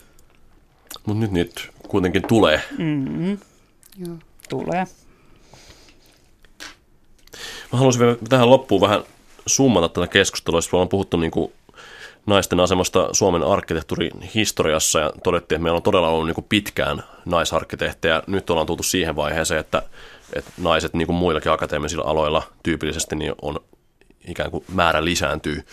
[1.06, 2.62] Mutta nyt niitä kuitenkin tulee.
[2.78, 3.38] Mm-hmm.
[4.06, 4.16] Joo.
[4.48, 4.86] Tulee.
[7.72, 9.02] Mä haluaisin vielä tähän loppuun vähän
[9.46, 11.52] summata tätä keskustelua, jos ollaan puhuttu niin kuin
[12.28, 18.22] naisten asemasta Suomen arkkitehtuurin historiassa ja todettiin, että meillä on todella ollut niin pitkään naisarkkitehtejä.
[18.26, 19.82] Nyt ollaan tultu siihen vaiheeseen, että,
[20.32, 23.60] että naiset niin kuin muillakin akateemisilla aloilla tyypillisesti niin on
[24.28, 25.66] ikään kuin määrä lisääntyy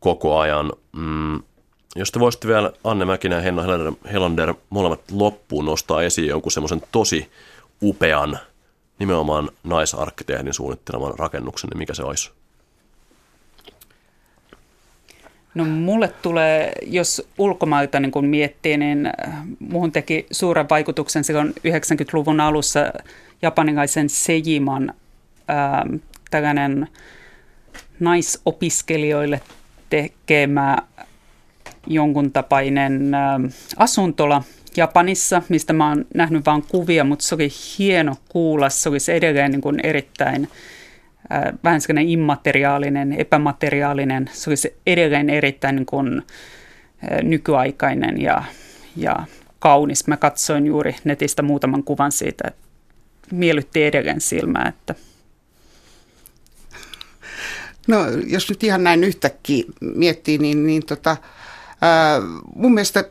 [0.00, 0.72] koko ajan.
[0.92, 1.42] Mm,
[1.96, 3.62] jos te voisitte vielä Anne Mäkinen ja Henna
[4.12, 7.30] Helander molemmat loppuun nostaa esiin jonkun semmoisen tosi
[7.82, 8.38] upean
[8.98, 12.37] nimenomaan naisarkkitehdin suunnitteleman rakennuksen, niin mikä se olisi?
[15.54, 19.12] No mulle tulee, jos ulkomailta niin kun miettii, niin äh,
[19.58, 22.92] muhun teki suuren vaikutuksen silloin 90-luvun alussa
[23.42, 24.94] japanilaisen Sejiman
[25.50, 25.96] ähm,
[26.30, 26.88] tällainen
[28.00, 29.40] naisopiskelijoille
[29.90, 30.76] tekemä
[31.86, 33.44] jonkun tapainen ähm,
[33.76, 34.42] asuntola
[34.76, 38.70] Japanissa, mistä mä oon nähnyt vain kuvia, mutta se oli hieno kuulla.
[38.70, 40.48] Se olisi edelleen niin kuin erittäin
[41.64, 44.30] vähän sellainen immateriaalinen, epämateriaalinen.
[44.32, 46.22] Se olisi edelleen erittäin niin kuin,
[47.12, 48.44] äh, nykyaikainen ja,
[48.96, 49.16] ja
[49.58, 50.06] kaunis.
[50.06, 52.60] Mä katsoin juuri netistä muutaman kuvan siitä, että
[53.32, 54.94] miellytti edelleen silmää, että
[57.88, 61.16] No jos nyt ihan näin yhtäkkiä miettii, niin, niin tota,
[61.80, 62.20] ää,
[62.54, 63.04] mun mielestä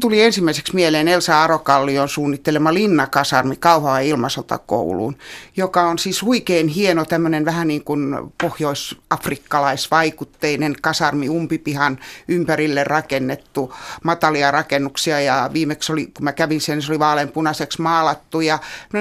[0.00, 5.16] tuli ensimmäiseksi mieleen Elsa Arokallion suunnittelema linnakasarmi Kauhaa ilmasotakouluun,
[5.56, 14.50] joka on siis huikein hieno tämmöinen vähän niin kuin pohjois-afrikkalaisvaikutteinen kasarmi umpipihan ympärille rakennettu, matalia
[14.50, 15.20] rakennuksia.
[15.20, 18.40] Ja viimeksi oli, kun mä kävin sen, se oli vaaleanpunaiseksi maalattu.
[18.40, 18.58] Ja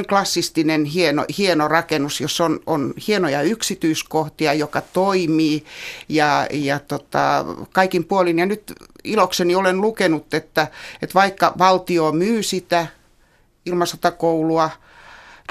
[0.09, 5.63] klassistinen hieno, hieno rakennus, jossa on, on hienoja yksityiskohtia, joka toimii.
[6.09, 8.39] Ja, ja tota, kaikin puolin.
[8.39, 10.67] Ja nyt ilokseni olen lukenut, että,
[11.01, 12.87] että vaikka valtio myy sitä
[13.65, 14.69] ilmasotakoulua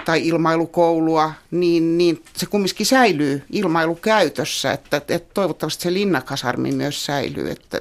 [0.05, 7.51] tai ilmailukoulua, niin, niin se kumminkin säilyy ilmailukäytössä, että, että toivottavasti se linnakasarmi myös säilyy.
[7.51, 7.81] Että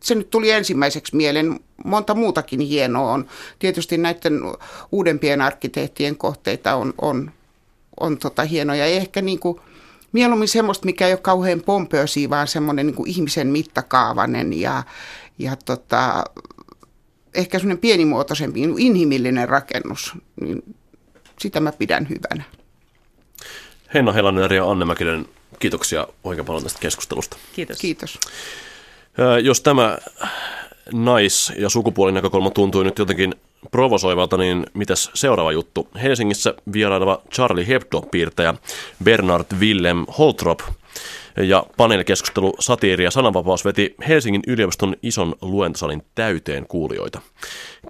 [0.00, 1.60] se nyt tuli ensimmäiseksi mieleen.
[1.84, 3.26] Monta muutakin hienoa on.
[3.58, 4.40] Tietysti näiden
[4.92, 7.30] uudempien arkkitehtien kohteita on, on,
[8.00, 8.88] on tota hienoja.
[8.88, 9.60] Ja ehkä niin kuin,
[10.14, 14.82] mieluummin semmoista, mikä ei ole kauhean pompöösiä, vaan semmoinen niin ihmisen mittakaavainen ja,
[15.38, 16.24] ja tota,
[17.34, 20.12] ehkä semmoinen pienimuotoisempi, niin inhimillinen rakennus.
[20.40, 20.74] Niin
[21.38, 22.44] sitä mä pidän hyvänä.
[23.94, 25.26] Henna Helanen ja Anne Mäkinen,
[25.58, 27.36] kiitoksia oikein paljon tästä keskustelusta.
[27.52, 27.78] Kiitos.
[27.78, 28.18] Kiitos.
[29.42, 29.98] Jos tämä
[30.92, 33.34] nais- ja sukupuolinäkökulma tuntui nyt jotenkin
[33.70, 35.88] provosoivalta, niin mitäs seuraava juttu?
[36.02, 38.54] Helsingissä vieraileva Charlie Hebdo-piirtäjä
[39.04, 40.60] Bernard Willem Holtrop
[41.36, 47.20] ja paneelikeskustelu Satiiri ja sananvapaus veti Helsingin yliopiston ison luentosalin täyteen kuulijoita.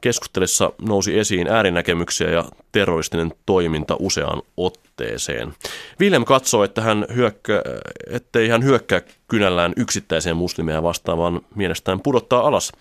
[0.00, 5.54] Keskustelissa nousi esiin äärinäkemyksiä ja terroristinen toiminta useaan otteeseen.
[6.00, 7.62] Willem katsoo, että hän hyökkää,
[8.10, 12.72] ettei hän hyökkää kynällään yksittäiseen muslimeja vastaan, vaan mielestään pudottaa alas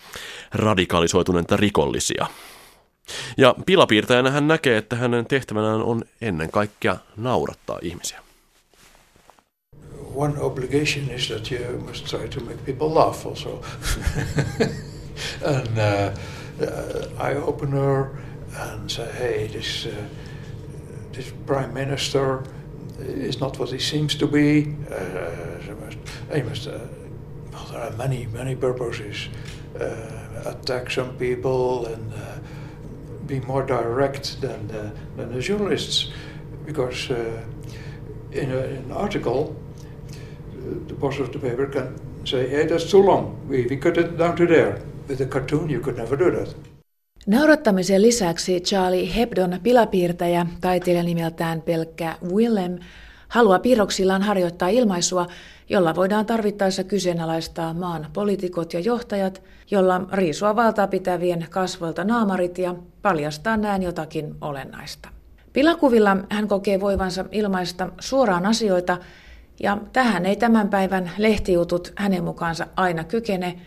[0.54, 2.28] radikalisoituneita rikollisia.
[3.38, 8.20] Ja pilapiirtäjänä hän näkee, että hänen tehtävänään on ennen kaikkea naurattaa ihmisiä.
[10.16, 13.50] One obligation is that you must try to make people laugh also.
[15.58, 16.14] and uh,
[16.62, 18.06] uh, eye opener
[18.60, 20.06] and say, hey, this, uh,
[21.12, 22.44] this prime minister
[23.00, 24.76] is not what he seems to be.
[24.92, 25.98] Uh, must,
[26.34, 26.80] he must, uh,
[27.52, 29.30] well, there are many, many purposes.
[29.80, 32.38] Uh, attack some people and uh,
[33.28, 36.12] be more direct than the, than the journalists,
[36.66, 37.42] because uh,
[38.32, 42.92] in, a, in, an article, uh, the boss of the paper can say, "Hey, that's
[42.92, 43.36] too long.
[43.50, 46.56] We, we cut it down to there." With a cartoon, you could never do that.
[47.28, 52.80] Naurattamisen lisäksi Charlie Hebdon pilapiirtäjä, taiteilija nimeltään pelkkä Willem,
[53.28, 55.28] haluaa piirroksillaan harjoittaa ilmaisua,
[55.70, 62.76] jolla voidaan tarvittaessa kyseenalaistaa maan poliitikot ja johtajat, jolla riisua valtaa pitävien kasvoilta naamarit ja
[63.04, 65.10] paljastaa näin jotakin olennaista.
[65.54, 68.98] Pilakuvilla hän kokee voivansa ilmaista suoraan asioita,
[69.60, 73.60] ja tähän ei tämän päivän lehtijutut hänen mukaansa aina kykene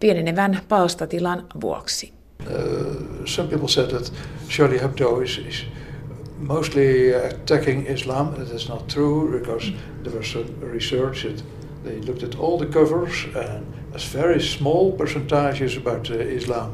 [0.00, 2.12] pienenevän palstatilan vuoksi.
[2.40, 4.12] Uh, some people said that
[4.48, 5.66] Charlie Hebdo is, is
[6.38, 8.34] mostly attacking Islam.
[8.34, 11.44] That is not true because there was some research that
[11.84, 16.70] they looked at all the covers and there's very small percentages about uh, Islam.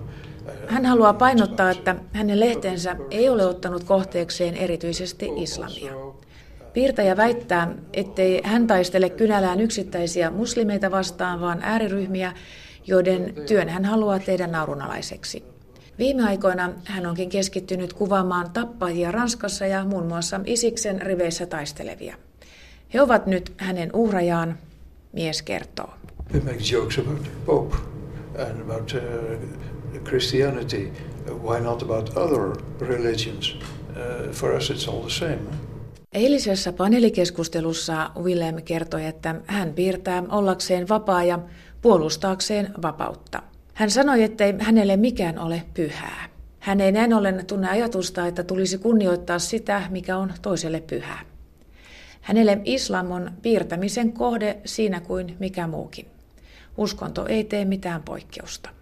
[0.70, 5.92] Hän haluaa painottaa, että hänen lehtensä ei ole ottanut kohteekseen erityisesti islamia.
[6.72, 12.32] Piirtäjä väittää, ettei hän taistele kynälään yksittäisiä muslimeita vastaan, vaan ääriryhmiä,
[12.86, 15.44] joiden työn hän haluaa tehdä naurunalaiseksi.
[15.98, 22.16] Viime aikoina hän onkin keskittynyt kuvaamaan tappajia Ranskassa ja muun muassa Isiksen riveissä taistelevia.
[22.94, 24.58] He ovat nyt hänen uhrajaan,
[25.12, 25.90] mies kertoo.
[26.34, 27.76] He makes jokes about Pope
[28.38, 29.69] and about uh,
[30.10, 30.90] Christianity.
[31.42, 33.54] Why not about other religions?
[33.54, 35.38] Uh, for us it's all the same.
[36.12, 41.38] Eilisessä paneelikeskustelussa Willem kertoi, että hän piirtää ollakseen vapaa ja
[41.82, 43.42] puolustaakseen vapautta.
[43.74, 46.28] Hän sanoi, ettei hänelle mikään ole pyhää.
[46.58, 51.20] Hän ei näin ollen tunne ajatusta, että tulisi kunnioittaa sitä, mikä on toiselle pyhää.
[52.20, 56.06] Hänelle islam on piirtämisen kohde siinä kuin mikä muukin.
[56.76, 58.79] Uskonto ei tee mitään poikkeusta.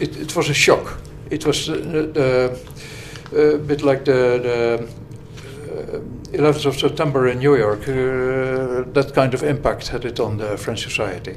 [0.00, 0.88] It, it was a shock.
[1.30, 2.58] It was the, the,
[3.54, 4.88] a bit like the, the
[6.34, 7.80] uh, 11th of September in New York.
[7.80, 11.36] Uh, that kind of impact had it on the French society.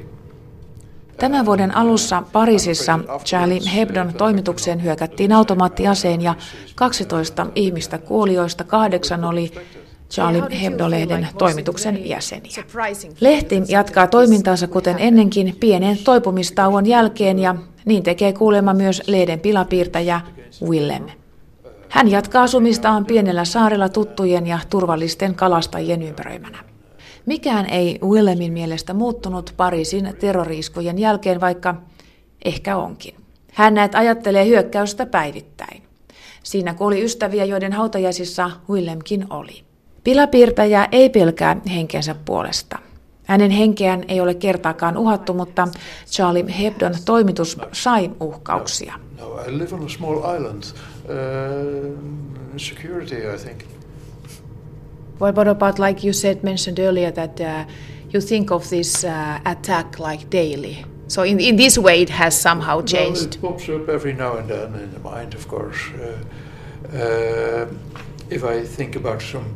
[1.18, 6.34] Tämän vuoden alussa Pariisissa Charlie Hebdon toimitukseen hyökättiin automaattiaseen ja
[6.74, 9.52] 12 ihmistä kuoli, joista kahdeksan oli
[10.10, 12.52] Charlie Hebdo-lehden toimituksen jäseniä.
[13.20, 20.20] Lehti jatkaa toimintaansa kuten ennenkin pienen toipumistauon jälkeen ja niin tekee kuulemma myös lehden pilapiirtäjä
[20.68, 21.06] Willem.
[21.88, 26.58] Hän jatkaa asumistaan pienellä saarella tuttujen ja turvallisten kalastajien ympäröimänä.
[27.26, 31.74] Mikään ei Willemin mielestä muuttunut Pariisin terroriiskujen jälkeen, vaikka
[32.44, 33.14] ehkä onkin.
[33.52, 35.82] Hän näet ajattelee hyökkäystä päivittäin.
[36.42, 39.64] Siinä kuoli ystäviä, joiden hautajaisissa Willemkin oli.
[40.04, 42.78] Pilapiirtäjä ei pelkää henkensä puolesta.
[43.32, 45.68] Hänen henkeään ei ole kertaakaan uhattu, mutta
[46.06, 48.94] Charlie Hebdon toimitus sai uhkauksia.
[49.20, 50.62] No, I live on a small island.
[50.62, 51.98] Uh,
[52.56, 53.60] security, I think.
[55.20, 57.66] What about, like you said, mentioned earlier, that uh,
[58.12, 59.10] you think of this uh,
[59.44, 60.84] attack like daily?
[61.08, 63.38] So in, in this way, it has somehow changed.
[63.42, 65.78] Well, it pops up every now and then in the mind, of course.
[65.94, 67.66] Uh, uh,
[68.30, 69.46] if I think about some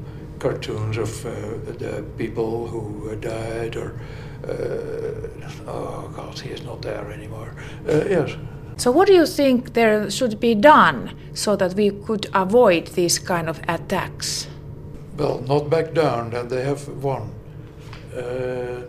[0.46, 1.30] cartoons of uh,
[1.78, 3.98] the people who uh, died, or
[4.46, 7.54] uh, oh God, he is not there anymore.
[7.88, 8.36] Uh, yes.
[8.76, 13.18] So, what do you think there should be done so that we could avoid these
[13.18, 14.46] kind of attacks?
[15.16, 17.34] Well, not back down, and they have won.
[18.14, 18.82] Uh,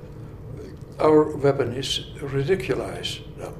[0.99, 3.53] our weapon is ridiculize them,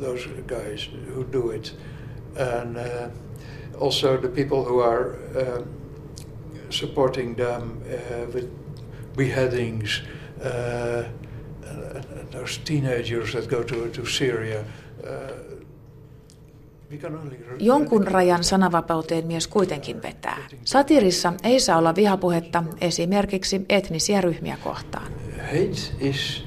[0.00, 1.72] those guys who do it,
[2.36, 3.08] and uh,
[3.78, 5.68] also the people who are um,
[6.70, 8.48] supporting them uh, with
[9.16, 10.02] beheadings,
[10.44, 11.04] uh,
[12.20, 14.60] and those teenagers that go to, to Syria.
[15.04, 15.56] Uh,
[17.58, 20.38] Jonkun rajan sananvapauteen mies kuitenkin vetää.
[20.64, 25.12] Satirissa ei saa olla vihapuhetta esimerkiksi etnisiä ryhmiä kohtaan.
[25.38, 26.44] Hate is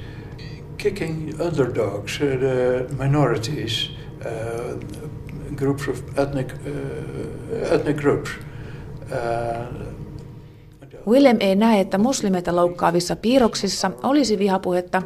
[0.77, 3.91] kicking underdogs, uh, the minorities,
[4.25, 4.79] uh,
[5.55, 8.29] groups of ethnic, uh, ethnic groups.
[9.11, 9.98] Uh,
[11.07, 15.01] Willem ei näe, että muslimeita loukkaavissa piirroksissa olisi vihapuhetta,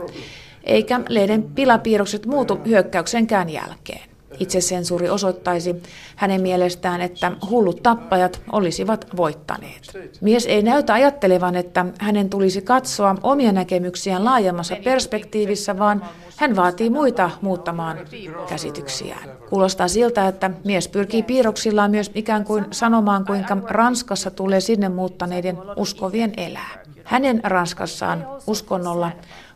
[0.64, 4.13] eikä lehden pilapiirrokset muutu hyökkäyksenkään jälkeen.
[4.40, 5.76] Itsesensuuri osoittaisi
[6.16, 9.82] hänen mielestään, että hullut tappajat olisivat voittaneet.
[10.22, 16.06] Mies ei näytä ajattelevan, että hänen tulisi katsoa omia näkemyksiään laajemmassa perspektiivissä, vaan
[16.38, 17.98] hän vaatii muita muuttamaan
[18.50, 19.30] käsityksiään.
[19.50, 25.58] Kuulostaa siltä, että mies pyrkii piirroksillaan myös ikään kuin sanomaan, kuinka Ranskassa tulee sinne muuttaneiden
[25.76, 26.84] uskovien elää.
[27.04, 29.12] Hänen Ranskassaan uskonnolla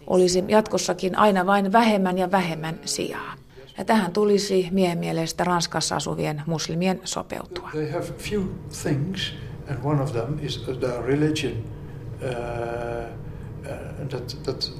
[0.07, 3.33] olisi jatkossakin aina vain vähemmän ja vähemmän sijaa.
[3.77, 7.69] Ja tähän tulisi miehen mielestä Ranskassa asuvien muslimien sopeutua.
[7.71, 8.43] They have few
[8.83, 9.33] things,
[9.69, 14.71] and one of them is their religion, uh, uh, that, that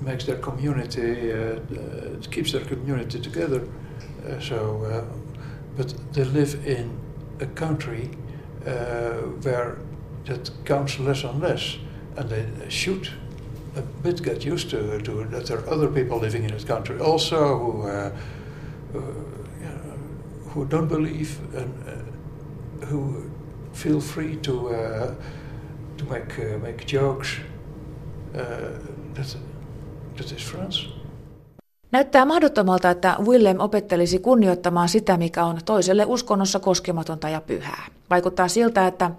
[0.00, 3.60] makes their community, uh, uh, keeps their community together.
[3.60, 5.04] Uh, so, uh,
[5.76, 6.90] but they live in
[7.40, 8.10] a country
[8.66, 8.72] uh,
[9.42, 9.76] where
[10.24, 11.78] that counts less and less,
[12.16, 13.12] and they shoot
[13.76, 16.98] a bit get used to, to that there are other people living in this country
[17.00, 18.10] also who, uh,
[18.94, 19.00] uh,
[19.60, 19.68] you
[20.54, 23.30] who don't believe and uh, who
[23.72, 25.14] feel free to uh,
[25.96, 27.28] to make uh, make jokes.
[28.34, 28.40] Uh,
[29.14, 29.36] that,
[30.16, 31.02] that is France.
[31.92, 37.86] Näyttää mahdottomalta, että Willem opettelisi kunnioittamaan sitä, mikä on toiselle uskonnossa koskematonta ja pyhää.
[38.10, 39.10] Vaikuttaa siltä, että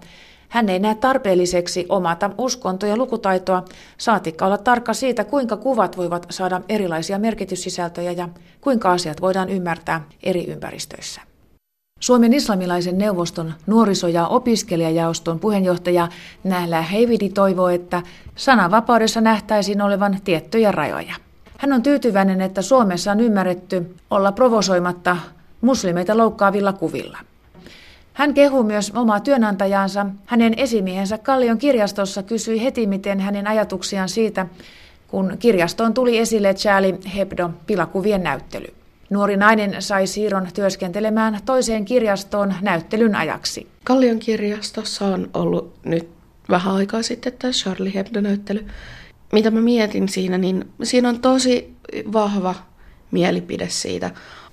[0.54, 3.64] hän ei näe tarpeelliseksi omata uskonto- ja lukutaitoa,
[3.98, 8.28] saatikka olla tarkka siitä, kuinka kuvat voivat saada erilaisia merkityssisältöjä ja
[8.60, 11.20] kuinka asiat voidaan ymmärtää eri ympäristöissä.
[12.00, 16.08] Suomen islamilaisen neuvoston nuoriso- ja opiskelijajaoston puheenjohtaja
[16.44, 18.02] Nählä Heividi toivoo, että
[18.36, 21.14] sananvapaudessa nähtäisiin olevan tiettyjä rajoja.
[21.58, 25.16] Hän on tyytyväinen, että Suomessa on ymmärretty olla provosoimatta
[25.60, 27.18] muslimeita loukkaavilla kuvilla.
[28.14, 30.06] Hän kehuu myös omaa työnantajaansa.
[30.26, 34.46] Hänen esimiehensä Kallion kirjastossa kysyi heti, miten hänen ajatuksiaan siitä,
[35.08, 38.66] kun kirjastoon tuli esille Charlie Hebdo pilakuvien näyttely.
[39.10, 43.68] Nuori nainen sai siirron työskentelemään toiseen kirjastoon näyttelyn ajaksi.
[43.84, 46.08] Kallion kirjastossa on ollut nyt
[46.50, 48.66] vähän aikaa sitten tämä Charlie Hebdo-näyttely.
[49.32, 51.76] Mitä mä mietin siinä, niin siinä on tosi
[52.12, 52.54] vahva
[53.10, 54.10] mielipide siitä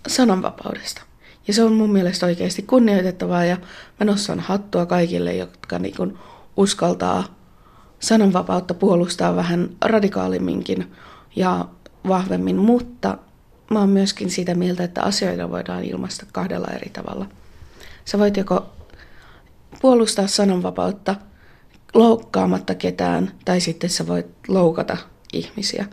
[0.07, 1.10] sananvapaudesta.
[1.47, 3.57] Ja se on mun mielestä oikeasti kunnioitettavaa ja
[3.99, 6.17] mä nostan hattua kaikille, jotka niin
[6.57, 7.23] uskaltaa
[7.99, 10.91] sananvapautta puolustaa vähän radikaalimminkin
[11.35, 11.65] ja
[12.07, 13.17] vahvemmin, mutta
[13.71, 17.25] mä oon myöskin sitä mieltä, että asioita voidaan ilmaista kahdella eri tavalla.
[18.05, 18.69] Sä voit joko
[19.81, 21.15] puolustaa sananvapautta
[21.93, 24.97] loukkaamatta ketään, tai sitten sä voit loukata
[25.33, 25.85] ihmisiä.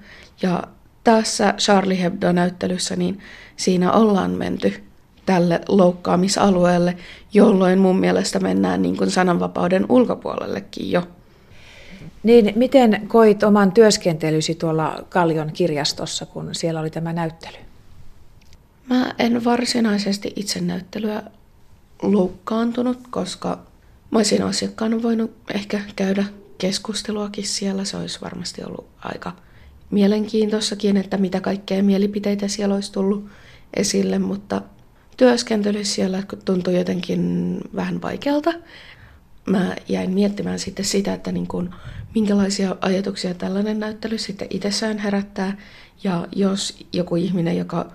[0.42, 0.62] Ja
[1.04, 3.20] tässä Charlie Hebdo-näyttelyssä, niin
[3.56, 4.87] siinä ollaan menty
[5.28, 6.96] tälle loukkaamisalueelle,
[7.32, 11.02] jolloin mun mielestä mennään niin kuin sananvapauden ulkopuolellekin jo.
[12.22, 17.56] Niin, miten koit oman työskentelysi tuolla Kallion kirjastossa, kun siellä oli tämä näyttely?
[18.90, 21.22] Mä en varsinaisesti itse näyttelyä
[22.02, 23.58] loukkaantunut, koska
[24.10, 26.24] mä olisin asiakkaana voinut ehkä käydä
[26.58, 27.84] keskusteluakin siellä.
[27.84, 29.32] Se olisi varmasti ollut aika
[29.90, 33.24] mielenkiintoisakin, että mitä kaikkea mielipiteitä siellä olisi tullut
[33.76, 34.62] esille, mutta
[35.18, 38.54] työskentely siellä tuntui jotenkin vähän vaikealta.
[39.46, 41.70] Mä jäin miettimään sitten sitä, että niin kuin,
[42.14, 45.56] minkälaisia ajatuksia tällainen näyttely sitten itsessään herättää.
[46.04, 47.90] Ja jos joku ihminen, joka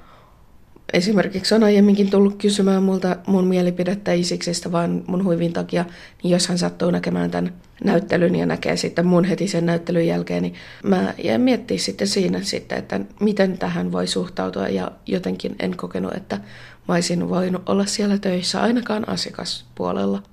[0.93, 5.85] esimerkiksi on aiemminkin tullut kysymään multa mun mielipidettä Isiksestä vaan mun huivin takia,
[6.23, 7.53] niin jos hän sattuu näkemään tämän
[7.83, 10.53] näyttelyn ja näkee sitten mun heti sen näyttelyn jälkeen, niin
[10.83, 16.13] mä jäin miettiä sitten siinä sitten, että miten tähän voi suhtautua ja jotenkin en kokenut,
[16.13, 16.39] että
[16.87, 20.23] mä olisin voinut olla siellä töissä ainakaan asiakaspuolella.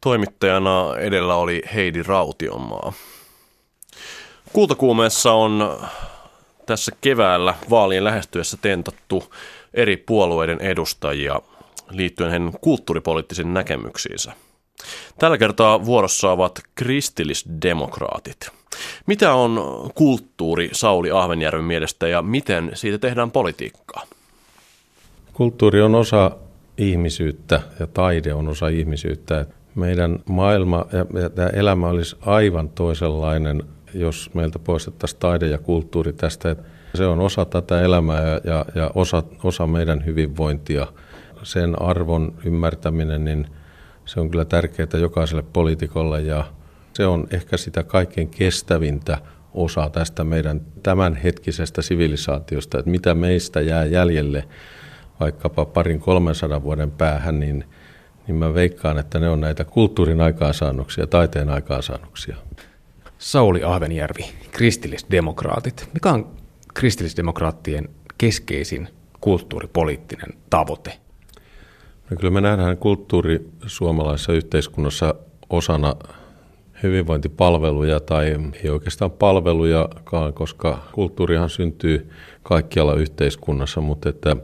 [0.00, 2.92] Toimittajana edellä oli Heidi Rautionmaa.
[4.52, 5.78] Kultakuumeessa on
[6.66, 9.34] tässä keväällä vaalien lähestyessä tentattu
[9.74, 11.40] eri puolueiden edustajia
[11.90, 14.32] liittyen heidän kulttuuripoliittisiin näkemyksiinsä.
[15.18, 18.50] Tällä kertaa vuorossa ovat kristillisdemokraatit.
[19.06, 19.60] Mitä on
[19.94, 24.02] kulttuuri Sauli Ahvenjärven mielestä ja miten siitä tehdään politiikkaa?
[25.32, 26.30] Kulttuuri on osa
[26.78, 29.46] ihmisyyttä ja taide on osa ihmisyyttä.
[29.74, 30.86] Meidän maailma
[31.36, 33.62] ja elämä olisi aivan toisenlainen
[33.94, 36.56] jos meiltä poistettaisiin taide ja kulttuuri tästä.
[36.94, 40.86] Se on osa tätä elämää ja, ja, ja osa, osa meidän hyvinvointia.
[41.42, 43.46] Sen arvon ymmärtäminen, niin
[44.08, 46.44] se on kyllä tärkeää jokaiselle poliitikolle ja
[46.92, 49.18] se on ehkä sitä kaikkein kestävintä
[49.54, 54.48] osa tästä meidän tämänhetkisestä sivilisaatiosta, että mitä meistä jää jäljelle
[55.20, 57.64] vaikkapa parin 300 vuoden päähän, niin,
[58.26, 62.36] niin mä veikkaan, että ne on näitä kulttuurin aikaansaannoksia, taiteen aikaansaannoksia.
[63.18, 65.88] Sauli Ahvenjärvi, kristillisdemokraatit.
[65.94, 66.30] Mikä on
[66.74, 67.88] kristillisdemokraattien
[68.18, 68.88] keskeisin
[69.20, 71.07] kulttuuripoliittinen tavoite?
[72.10, 75.14] No kyllä me nähdään kulttuuri suomalaisessa yhteiskunnassa
[75.50, 75.96] osana
[76.82, 82.10] hyvinvointipalveluja tai ei oikeastaan palvelujakaan, koska kulttuurihan syntyy
[82.42, 84.36] kaikkialla yhteiskunnassa, mutta että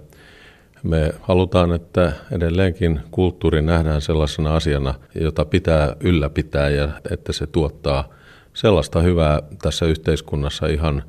[0.83, 8.05] me halutaan, että edelleenkin kulttuuri nähdään sellaisena asiana, jota pitää ylläpitää ja että se tuottaa–
[8.55, 11.03] sellaista hyvää tässä yhteiskunnassa ihan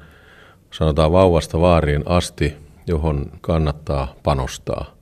[0.72, 2.54] sanotaan vauvasta vaariin asti,
[2.88, 4.95] johon kannattaa panostaa.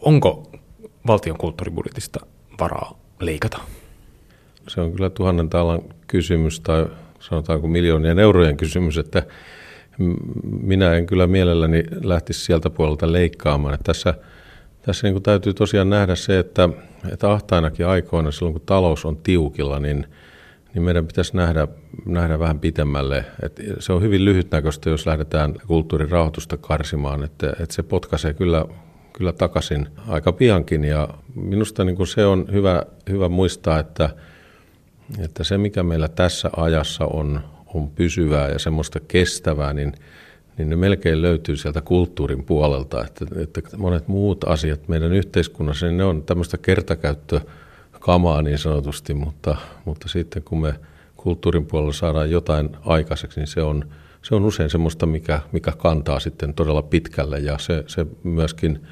[0.00, 0.50] Onko
[1.06, 2.26] valtion kulttuuribudjetista
[2.60, 3.60] varaa leikata?
[4.68, 6.86] Se on kyllä tuhannen talan kysymys tai
[7.20, 9.22] sanotaanko miljoonien eurojen kysymys, että
[10.60, 13.74] minä en kyllä mielelläni lähtisi sieltä puolelta leikkaamaan.
[13.74, 14.14] Että tässä
[14.82, 16.68] tässä niin kuin täytyy tosiaan nähdä se, että,
[17.12, 20.06] että ahtainakin aikoina silloin kun talous on tiukilla, niin–
[20.74, 21.68] niin meidän pitäisi nähdä,
[22.06, 23.24] nähdä vähän pitemmälle.
[23.42, 28.64] Et se on hyvin lyhytnäköistä, jos lähdetään kulttuurin rahoitusta karsimaan, että, että se potkaisee kyllä,
[29.18, 30.84] kyllä takaisin aika piankin.
[30.84, 34.10] Ja minusta niin kuin se on hyvä, hyvä muistaa, että,
[35.18, 37.40] että se mikä meillä tässä ajassa on,
[37.74, 39.92] on pysyvää ja semmoista kestävää, niin,
[40.58, 43.04] niin ne melkein löytyy sieltä kulttuurin puolelta.
[43.04, 47.40] Että, että monet muut asiat meidän yhteiskunnassa, niin ne on tämmöistä kertakäyttöä
[48.00, 50.74] kamaa niin sanotusti, mutta, mutta sitten kun me
[51.16, 53.84] kulttuurin puolella saadaan jotain aikaiseksi, niin se on,
[54.22, 58.86] se on usein semmoista, mikä, mikä kantaa sitten todella pitkälle ja se, se myöskin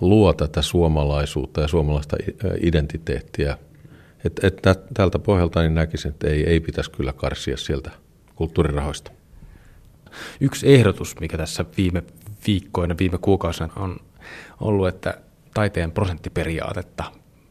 [0.00, 2.16] luo tätä suomalaisuutta ja suomalaista
[2.60, 3.58] identiteettiä.
[4.24, 4.62] Et, et
[4.94, 7.90] tältä pohjalta niin näkisin, että ei, ei pitäisi kyllä karsia sieltä
[8.34, 9.10] kulttuurirahoista.
[10.40, 12.02] Yksi ehdotus, mikä tässä viime
[12.46, 13.96] viikkoina, viime kuukausina on
[14.60, 15.20] ollut, että
[15.54, 17.04] taiteen prosenttiperiaatetta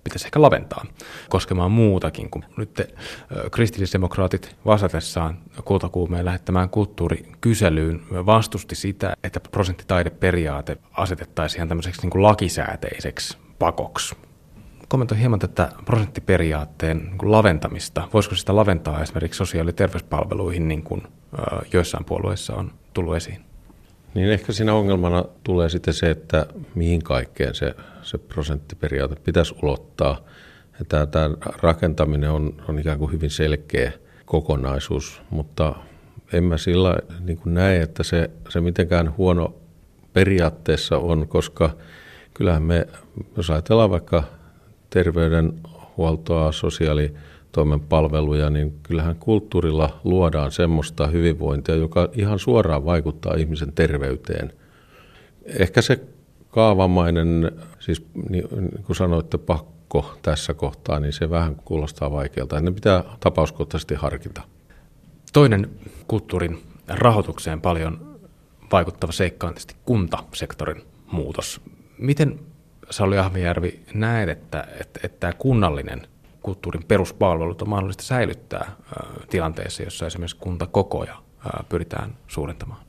[0.03, 0.85] pitäisi ehkä laventaa
[1.29, 2.87] koskemaan muutakin kuin nyt te,
[3.51, 13.37] kristillisdemokraatit vastatessaan kultakuumeen lähettämään kulttuurikyselyyn vastusti sitä, että prosenttitaideperiaate asetettaisiin ihan tämmöiseksi niin kuin lakisääteiseksi
[13.59, 14.15] pakoksi.
[14.87, 18.07] Kommentoi hieman tätä prosenttiperiaatteen niin laventamista.
[18.13, 21.03] Voisiko sitä laventaa esimerkiksi sosiaali- ja terveyspalveluihin, niin kuin
[21.73, 23.41] joissain puolueissa on tullut esiin?
[24.13, 26.45] Niin ehkä siinä ongelmana tulee sitten se, että
[26.75, 30.21] mihin kaikkeen se, se prosenttiperiaate pitäisi ulottaa.
[30.89, 31.29] Tämä, tämä
[31.61, 33.91] rakentaminen on, on ikään kuin hyvin selkeä
[34.25, 35.75] kokonaisuus, mutta
[36.33, 39.55] en mä sillä niin kuin näe, että se, se mitenkään huono
[40.13, 41.69] periaatteessa on, koska
[42.33, 42.87] kyllähän me,
[43.37, 44.23] jos ajatellaan vaikka
[44.89, 47.13] terveydenhuoltoa, sosiaali-
[47.53, 54.53] toimen palveluja, niin kyllähän kulttuurilla luodaan semmoista hyvinvointia, joka ihan suoraan vaikuttaa ihmisen terveyteen.
[55.45, 55.99] Ehkä se
[56.49, 57.51] kaavamainen,
[57.83, 58.47] siis niin
[58.85, 62.61] kuin sanoitte, pakko tässä kohtaa, niin se vähän kuulostaa vaikealta.
[62.61, 64.41] Ne pitää tapauskohtaisesti harkita.
[65.33, 65.69] Toinen
[66.07, 68.19] kulttuurin rahoitukseen paljon
[68.71, 71.61] vaikuttava seikka on tietysti kuntasektorin muutos.
[71.97, 72.39] Miten
[72.89, 76.07] Sauli Ahmijärvi näet, että, että, että tämä kunnallinen
[76.41, 78.71] kulttuurin peruspalvelut on mahdollista säilyttää
[79.29, 81.15] tilanteessa, jossa esimerkiksi kuntakokoja
[81.69, 82.81] pyritään suurentamaan?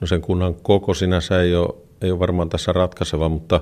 [0.00, 3.60] No sen kunnan koko sinänsä ei ole, ei ole varmaan tässä ratkaiseva, mutta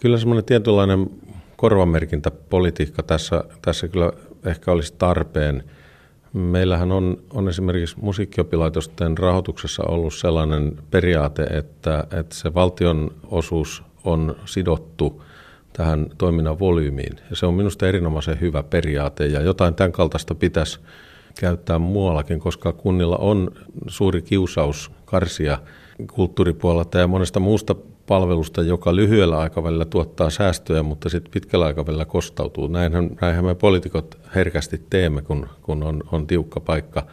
[0.00, 1.10] kyllä semmoinen tietynlainen
[1.56, 4.12] korvamerkintäpolitiikka tässä, tässä kyllä
[4.46, 5.64] ehkä olisi tarpeen.
[6.32, 14.36] Meillähän on, on esimerkiksi musiikkiopilaitosten rahoituksessa ollut sellainen periaate, että, että se valtion osuus on
[14.44, 15.22] sidottu
[15.72, 17.16] tähän toiminnan volyymiin.
[17.30, 20.80] Ja se on minusta erinomaisen hyvä periaate ja jotain tämän kaltaista pitäisi
[21.40, 23.50] käyttää muuallakin, koska kunnilla on
[23.86, 25.58] suuri kiusaus karsia
[26.12, 27.74] kulttuuripuolelta ja monesta muusta
[28.06, 32.66] palvelusta, joka lyhyellä aikavälillä tuottaa säästöjä, mutta sitten pitkällä aikavälillä kostautuu.
[32.66, 37.06] Näinhän, näinhän me poliitikot herkästi teemme, kun, kun on, on tiukka paikka–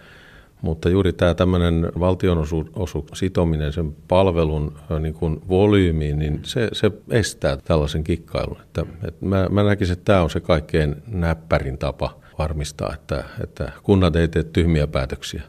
[0.61, 2.71] mutta juuri tämä tämmöinen valtionosuus
[3.13, 8.61] sitominen sen palvelun niin kuin volyymiin, niin se, se estää tällaisen kikkailun.
[8.61, 13.71] Että, että mä, mä näkisin, että tämä on se kaikkein näppärin tapa varmistaa, että, että
[13.83, 15.43] kunnat ei tee tyhmiä päätöksiä.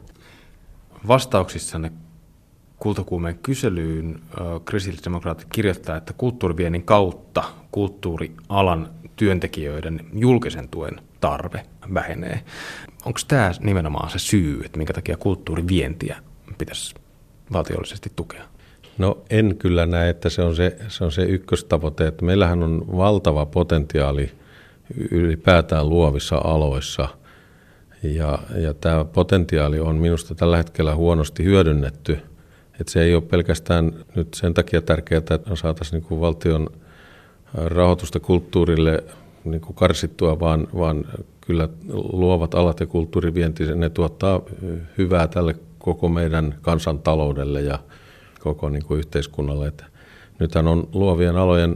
[1.07, 1.91] Vastauksissanne
[2.81, 4.19] kultakuumeen kyselyyn
[4.65, 12.43] kristillisdemokraatit kirjoittaa, että kulttuuriviennin kautta kulttuurialan työntekijöiden julkisen tuen tarve vähenee.
[13.05, 16.17] Onko tämä nimenomaan se syy, että minkä takia kulttuurivientiä
[16.57, 16.95] pitäisi
[17.53, 18.43] valtiollisesti tukea?
[18.97, 22.07] No en kyllä näe, että se on se, se, on se ykköstavoite.
[22.07, 24.31] Että meillähän on valtava potentiaali
[25.11, 27.07] ylipäätään luovissa aloissa.
[28.03, 32.19] Ja, ja tämä potentiaali on minusta tällä hetkellä huonosti hyödynnetty.
[32.81, 36.69] Että se ei ole pelkästään nyt sen takia tärkeää, että saataisiin niin valtion
[37.53, 39.03] rahoitusta kulttuurille
[39.43, 41.05] niin kuin karsittua, vaan, vaan
[41.41, 44.41] kyllä luovat alat ja kulttuurivienti, ne tuottaa
[44.97, 47.79] hyvää tälle koko meidän kansantaloudelle ja
[48.39, 49.67] koko niin kuin yhteiskunnalle.
[49.67, 49.85] Että
[50.39, 51.75] nythän on luovien alojen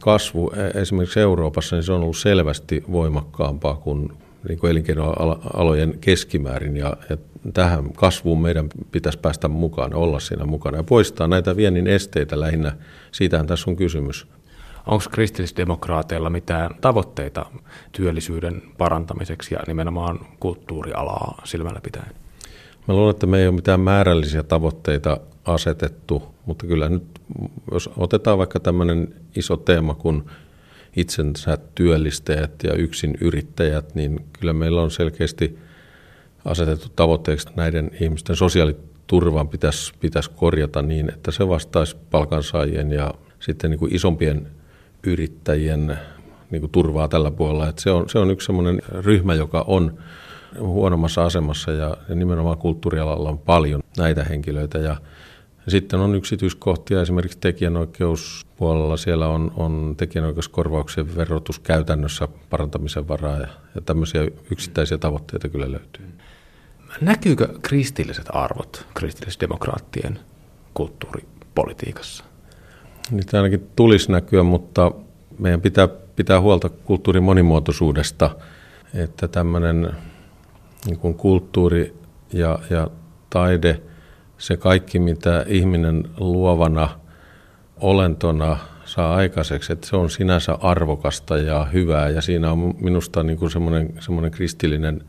[0.00, 4.12] kasvu e, esimerkiksi Euroopassa, niin se on ollut selvästi voimakkaampaa kuin,
[4.48, 6.76] niin kuin elinkeinoalojen keskimäärin.
[6.76, 7.16] Ja, ja
[7.52, 12.76] tähän kasvuun meidän pitäisi päästä mukaan, olla siinä mukana ja poistaa näitä viennin esteitä lähinnä.
[13.12, 14.26] Siitähän tässä on kysymys.
[14.86, 17.46] Onko kristillisdemokraateilla mitään tavoitteita
[17.92, 22.12] työllisyyden parantamiseksi ja nimenomaan kulttuurialaa silmällä pitäen?
[22.88, 27.04] Mä luulen, että me ei ole mitään määrällisiä tavoitteita asetettu, mutta kyllä nyt,
[27.72, 30.22] jos otetaan vaikka tämmöinen iso teema kuin
[30.96, 35.58] itsensä työllistäjät ja yksin yrittäjät, niin kyllä meillä on selkeästi
[36.44, 43.70] asetettu tavoitteeksi näiden ihmisten sosiaaliturvan pitäisi, pitäisi korjata niin, että se vastaisi palkansaajien ja sitten
[43.70, 44.46] niin kuin isompien
[45.06, 45.98] yrittäjien
[46.50, 47.68] niin kuin turvaa tällä puolella.
[47.68, 49.98] Että se, on, se on yksi sellainen ryhmä, joka on
[50.58, 54.78] huonommassa asemassa ja, ja nimenomaan kulttuurialalla on paljon näitä henkilöitä.
[54.78, 54.96] Ja
[55.68, 58.96] sitten on yksityiskohtia esimerkiksi tekijänoikeuspuolella.
[58.96, 66.06] Siellä on, on tekijänoikeuskorvauksien verotuskäytännössä parantamisen varaa ja, ja tämmöisiä yksittäisiä tavoitteita kyllä löytyy.
[67.00, 70.18] Näkyykö kristilliset arvot kristillisdemokraattien
[70.74, 72.24] kulttuuripolitiikassa?
[73.10, 74.92] Niitä ainakin tulisi näkyä, mutta
[75.38, 78.36] meidän pitää pitää huolta kulttuurin monimuotoisuudesta,
[78.94, 79.90] että tämmöinen
[80.86, 81.94] niin kuin kulttuuri
[82.32, 82.90] ja, ja
[83.30, 83.82] taide,
[84.42, 86.88] se kaikki mitä ihminen luovana
[87.80, 93.38] olentona saa aikaiseksi, että se on sinänsä arvokasta ja hyvää ja siinä on minusta niin
[93.38, 95.04] kuin semmoinen, semmoinen kristillinen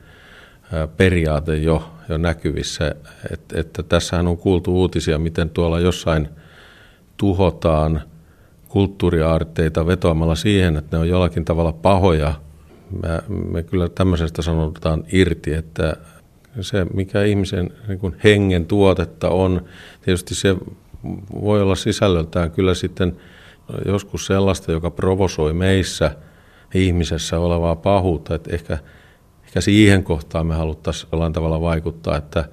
[0.98, 2.96] periaate jo, jo näkyvissä,
[3.32, 6.30] että, että tässähän on kuultu uutisia, miten tuolla jossain
[7.18, 8.02] tuhotaan
[8.68, 12.34] kulttuuriaarteita vetoamalla siihen, että ne on jollakin tavalla pahoja.
[13.02, 13.22] Me,
[13.52, 15.98] me kyllä tämmöisestä sanotaan irti, että
[16.62, 19.66] se mikä ihmisen niin kuin hengen tuotetta on,
[20.01, 20.56] tietysti se
[21.41, 23.18] voi olla sisällöltään kyllä sitten
[23.86, 26.16] joskus sellaista, joka provosoi meissä
[26.74, 28.78] ihmisessä olevaa pahuutta, että ehkä,
[29.43, 32.45] ehkä siihen kohtaan me haluttaisiin jollain tavalla vaikuttaa, että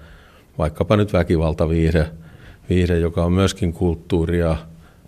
[0.58, 2.10] vaikkapa nyt väkivaltaviihde,
[2.68, 4.56] viihde, joka on myöskin kulttuuria,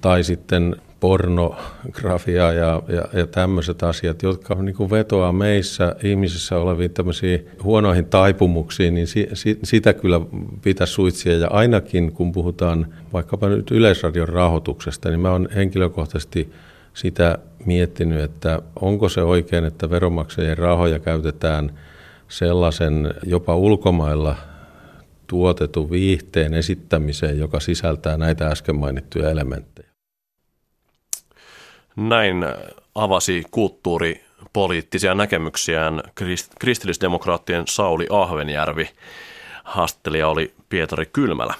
[0.00, 6.90] tai sitten pornografia ja, ja, ja tämmöiset asiat, jotka niin kuin vetoaa meissä ihmisissä oleviin
[6.90, 10.20] tämmöisiin huonoihin taipumuksiin, niin si, si, sitä kyllä
[10.62, 11.36] pitäisi suitsia.
[11.38, 16.52] Ja ainakin kun puhutaan vaikkapa nyt Yleisradion rahoituksesta, niin mä oon henkilökohtaisesti
[16.94, 21.78] sitä miettinyt, että onko se oikein, että veronmaksajien rahoja käytetään
[22.28, 24.36] sellaisen jopa ulkomailla
[25.26, 29.91] tuotetun viihteen esittämiseen, joka sisältää näitä äsken mainittuja elementtejä.
[31.96, 32.44] Näin
[32.94, 36.02] avasi kulttuuripoliittisia näkemyksiään
[36.58, 38.90] kristillisdemokraattien Sauli Ahvenjärvi.
[39.64, 41.54] Haastelija oli Pietari Kylmälä.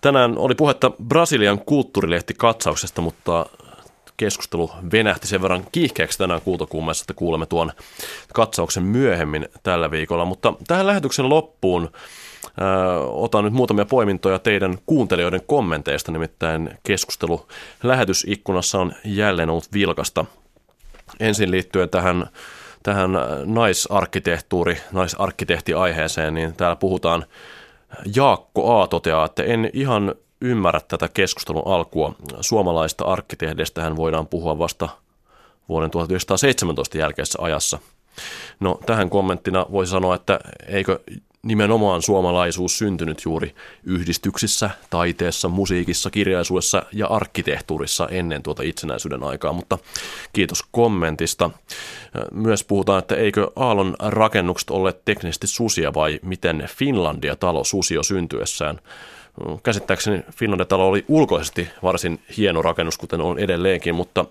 [0.00, 3.46] Tänään oli puhetta Brasilian kulttuurilehti katsauksesta, mutta
[4.16, 7.72] keskustelu venähti sen verran kiihkeäksi tänään kuultokuumassa, että kuulemme tuon
[8.34, 10.24] katsauksen myöhemmin tällä viikolla.
[10.24, 11.90] Mutta tähän lähetyksen loppuun
[13.08, 17.46] otan nyt muutamia poimintoja teidän kuuntelijoiden kommenteista, nimittäin keskustelu
[17.82, 20.24] lähetysikkunassa on jälleen ollut vilkasta.
[21.20, 22.26] Ensin liittyen tähän,
[22.82, 23.10] tähän
[23.44, 27.24] naisarkkitehtuuri, naisarkkitehtiaiheeseen, niin täällä puhutaan,
[28.16, 28.86] Jaakko A.
[28.86, 32.14] toteaa, että en ihan ymmärrä tätä keskustelun alkua.
[32.40, 34.88] Suomalaista arkkitehdeistä hän voidaan puhua vasta
[35.68, 37.78] vuoden 1917 jälkeisessä ajassa.
[38.60, 41.00] No tähän kommenttina voisi sanoa, että eikö
[41.46, 49.78] nimenomaan suomalaisuus syntynyt juuri yhdistyksissä, taiteessa, musiikissa, kirjaisuudessa ja arkkitehtuurissa ennen tuota itsenäisyyden aikaa, mutta
[50.32, 51.50] kiitos kommentista.
[52.32, 58.80] Myös puhutaan, että eikö Aallon rakennukset olleet teknisesti susia vai miten Finlandia-talo susio syntyessään.
[59.62, 64.24] Käsittääkseni Finlandia-talo oli ulkoisesti varsin hieno rakennus, kuten on edelleenkin, mutta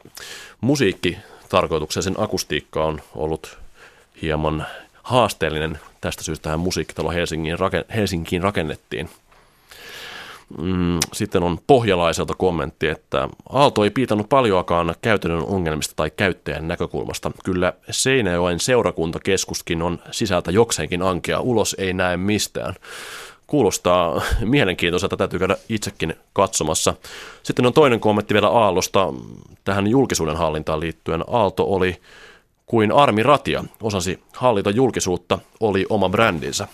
[0.62, 1.18] musiikki
[1.50, 3.58] tarkoituksen sen akustiikka on ollut
[4.22, 4.66] hieman
[5.04, 5.80] haasteellinen.
[6.06, 7.58] Tästä syystä tähän musiikkitalo Helsingin,
[7.96, 9.10] Helsinkiin rakennettiin.
[10.62, 17.32] Mm, sitten on pohjalaiselta kommentti, että Aalto ei piitannut paljoakaan käytännön ongelmista tai käyttäjän näkökulmasta.
[17.44, 22.76] Kyllä Seinäjoen seurakuntakeskuskin on sisältä jokseenkin ankea, ulos ei näe mistään.
[23.48, 26.94] Kuulostaa mielenkiintoiselta, täytyy käydä itsekin katsomassa.
[27.44, 29.14] Sitten on toinen kommentti vielä Aallosta
[29.64, 31.24] tähän julkisuuden hallintaan liittyen.
[31.28, 32.02] Aalto oli
[32.66, 36.68] kuin Armi Ratia osasi hallita julkisuutta, oli oma brändinsä.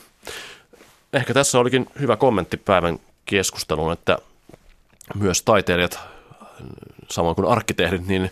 [1.14, 4.18] Ehkä tässä olikin hyvä kommentti päivän keskusteluun, että
[5.16, 6.00] myös taiteilijat,
[7.10, 8.32] samoin kuin arkkitehdit, niin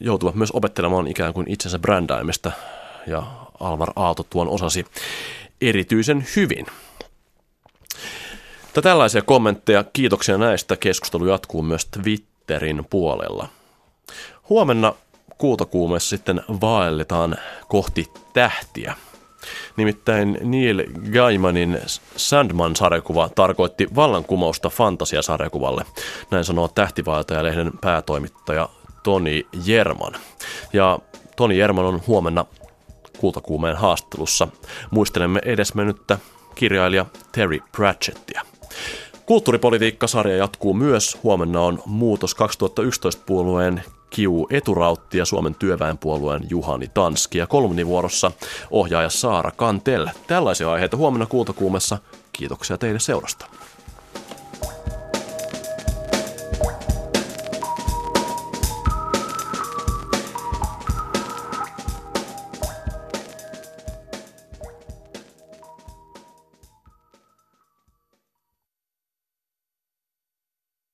[0.00, 2.52] joutuvat myös opettelemaan ikään kuin itsensä brändäämistä,
[3.06, 3.22] ja
[3.60, 4.86] Alvar Aalto tuon osasi
[5.60, 6.66] erityisen hyvin.
[8.62, 10.76] Mutta tällaisia kommentteja, kiitoksia näistä.
[10.76, 13.48] Keskustelu jatkuu myös Twitterin puolella.
[14.48, 14.94] Huomenna
[15.38, 17.36] kultakuumessa sitten vaelletaan
[17.68, 18.94] kohti tähtiä.
[19.76, 20.82] Nimittäin Neil
[21.12, 21.80] Gaimanin
[22.16, 25.84] Sandman-sarjakuva tarkoitti vallankumousta fantasiasarjakuvalle.
[26.30, 28.68] Näin sanoo Tähtivaeltaja-lehden päätoimittaja
[29.02, 30.12] Toni Jerman.
[30.72, 30.98] Ja
[31.36, 32.44] Toni Jerman on huomenna
[33.18, 34.48] kultakuumeen haastattelussa.
[34.90, 36.18] Muistelemme edesmennyttä
[36.54, 38.42] kirjailija Terry Pratchettia.
[39.26, 41.18] Kulttuuripolitiikka-sarja jatkuu myös.
[41.22, 43.82] Huomenna on muutos 2011 puolueen
[44.14, 48.30] Kiu Eturautti ja Suomen työväenpuolueen Juhani Tanski ja kolumnivuorossa
[48.70, 50.08] ohjaaja Saara Kantel.
[50.26, 51.98] Tällaisia aiheita huomenna kuultakuumessa.
[52.32, 53.46] Kiitoksia teille seurasta.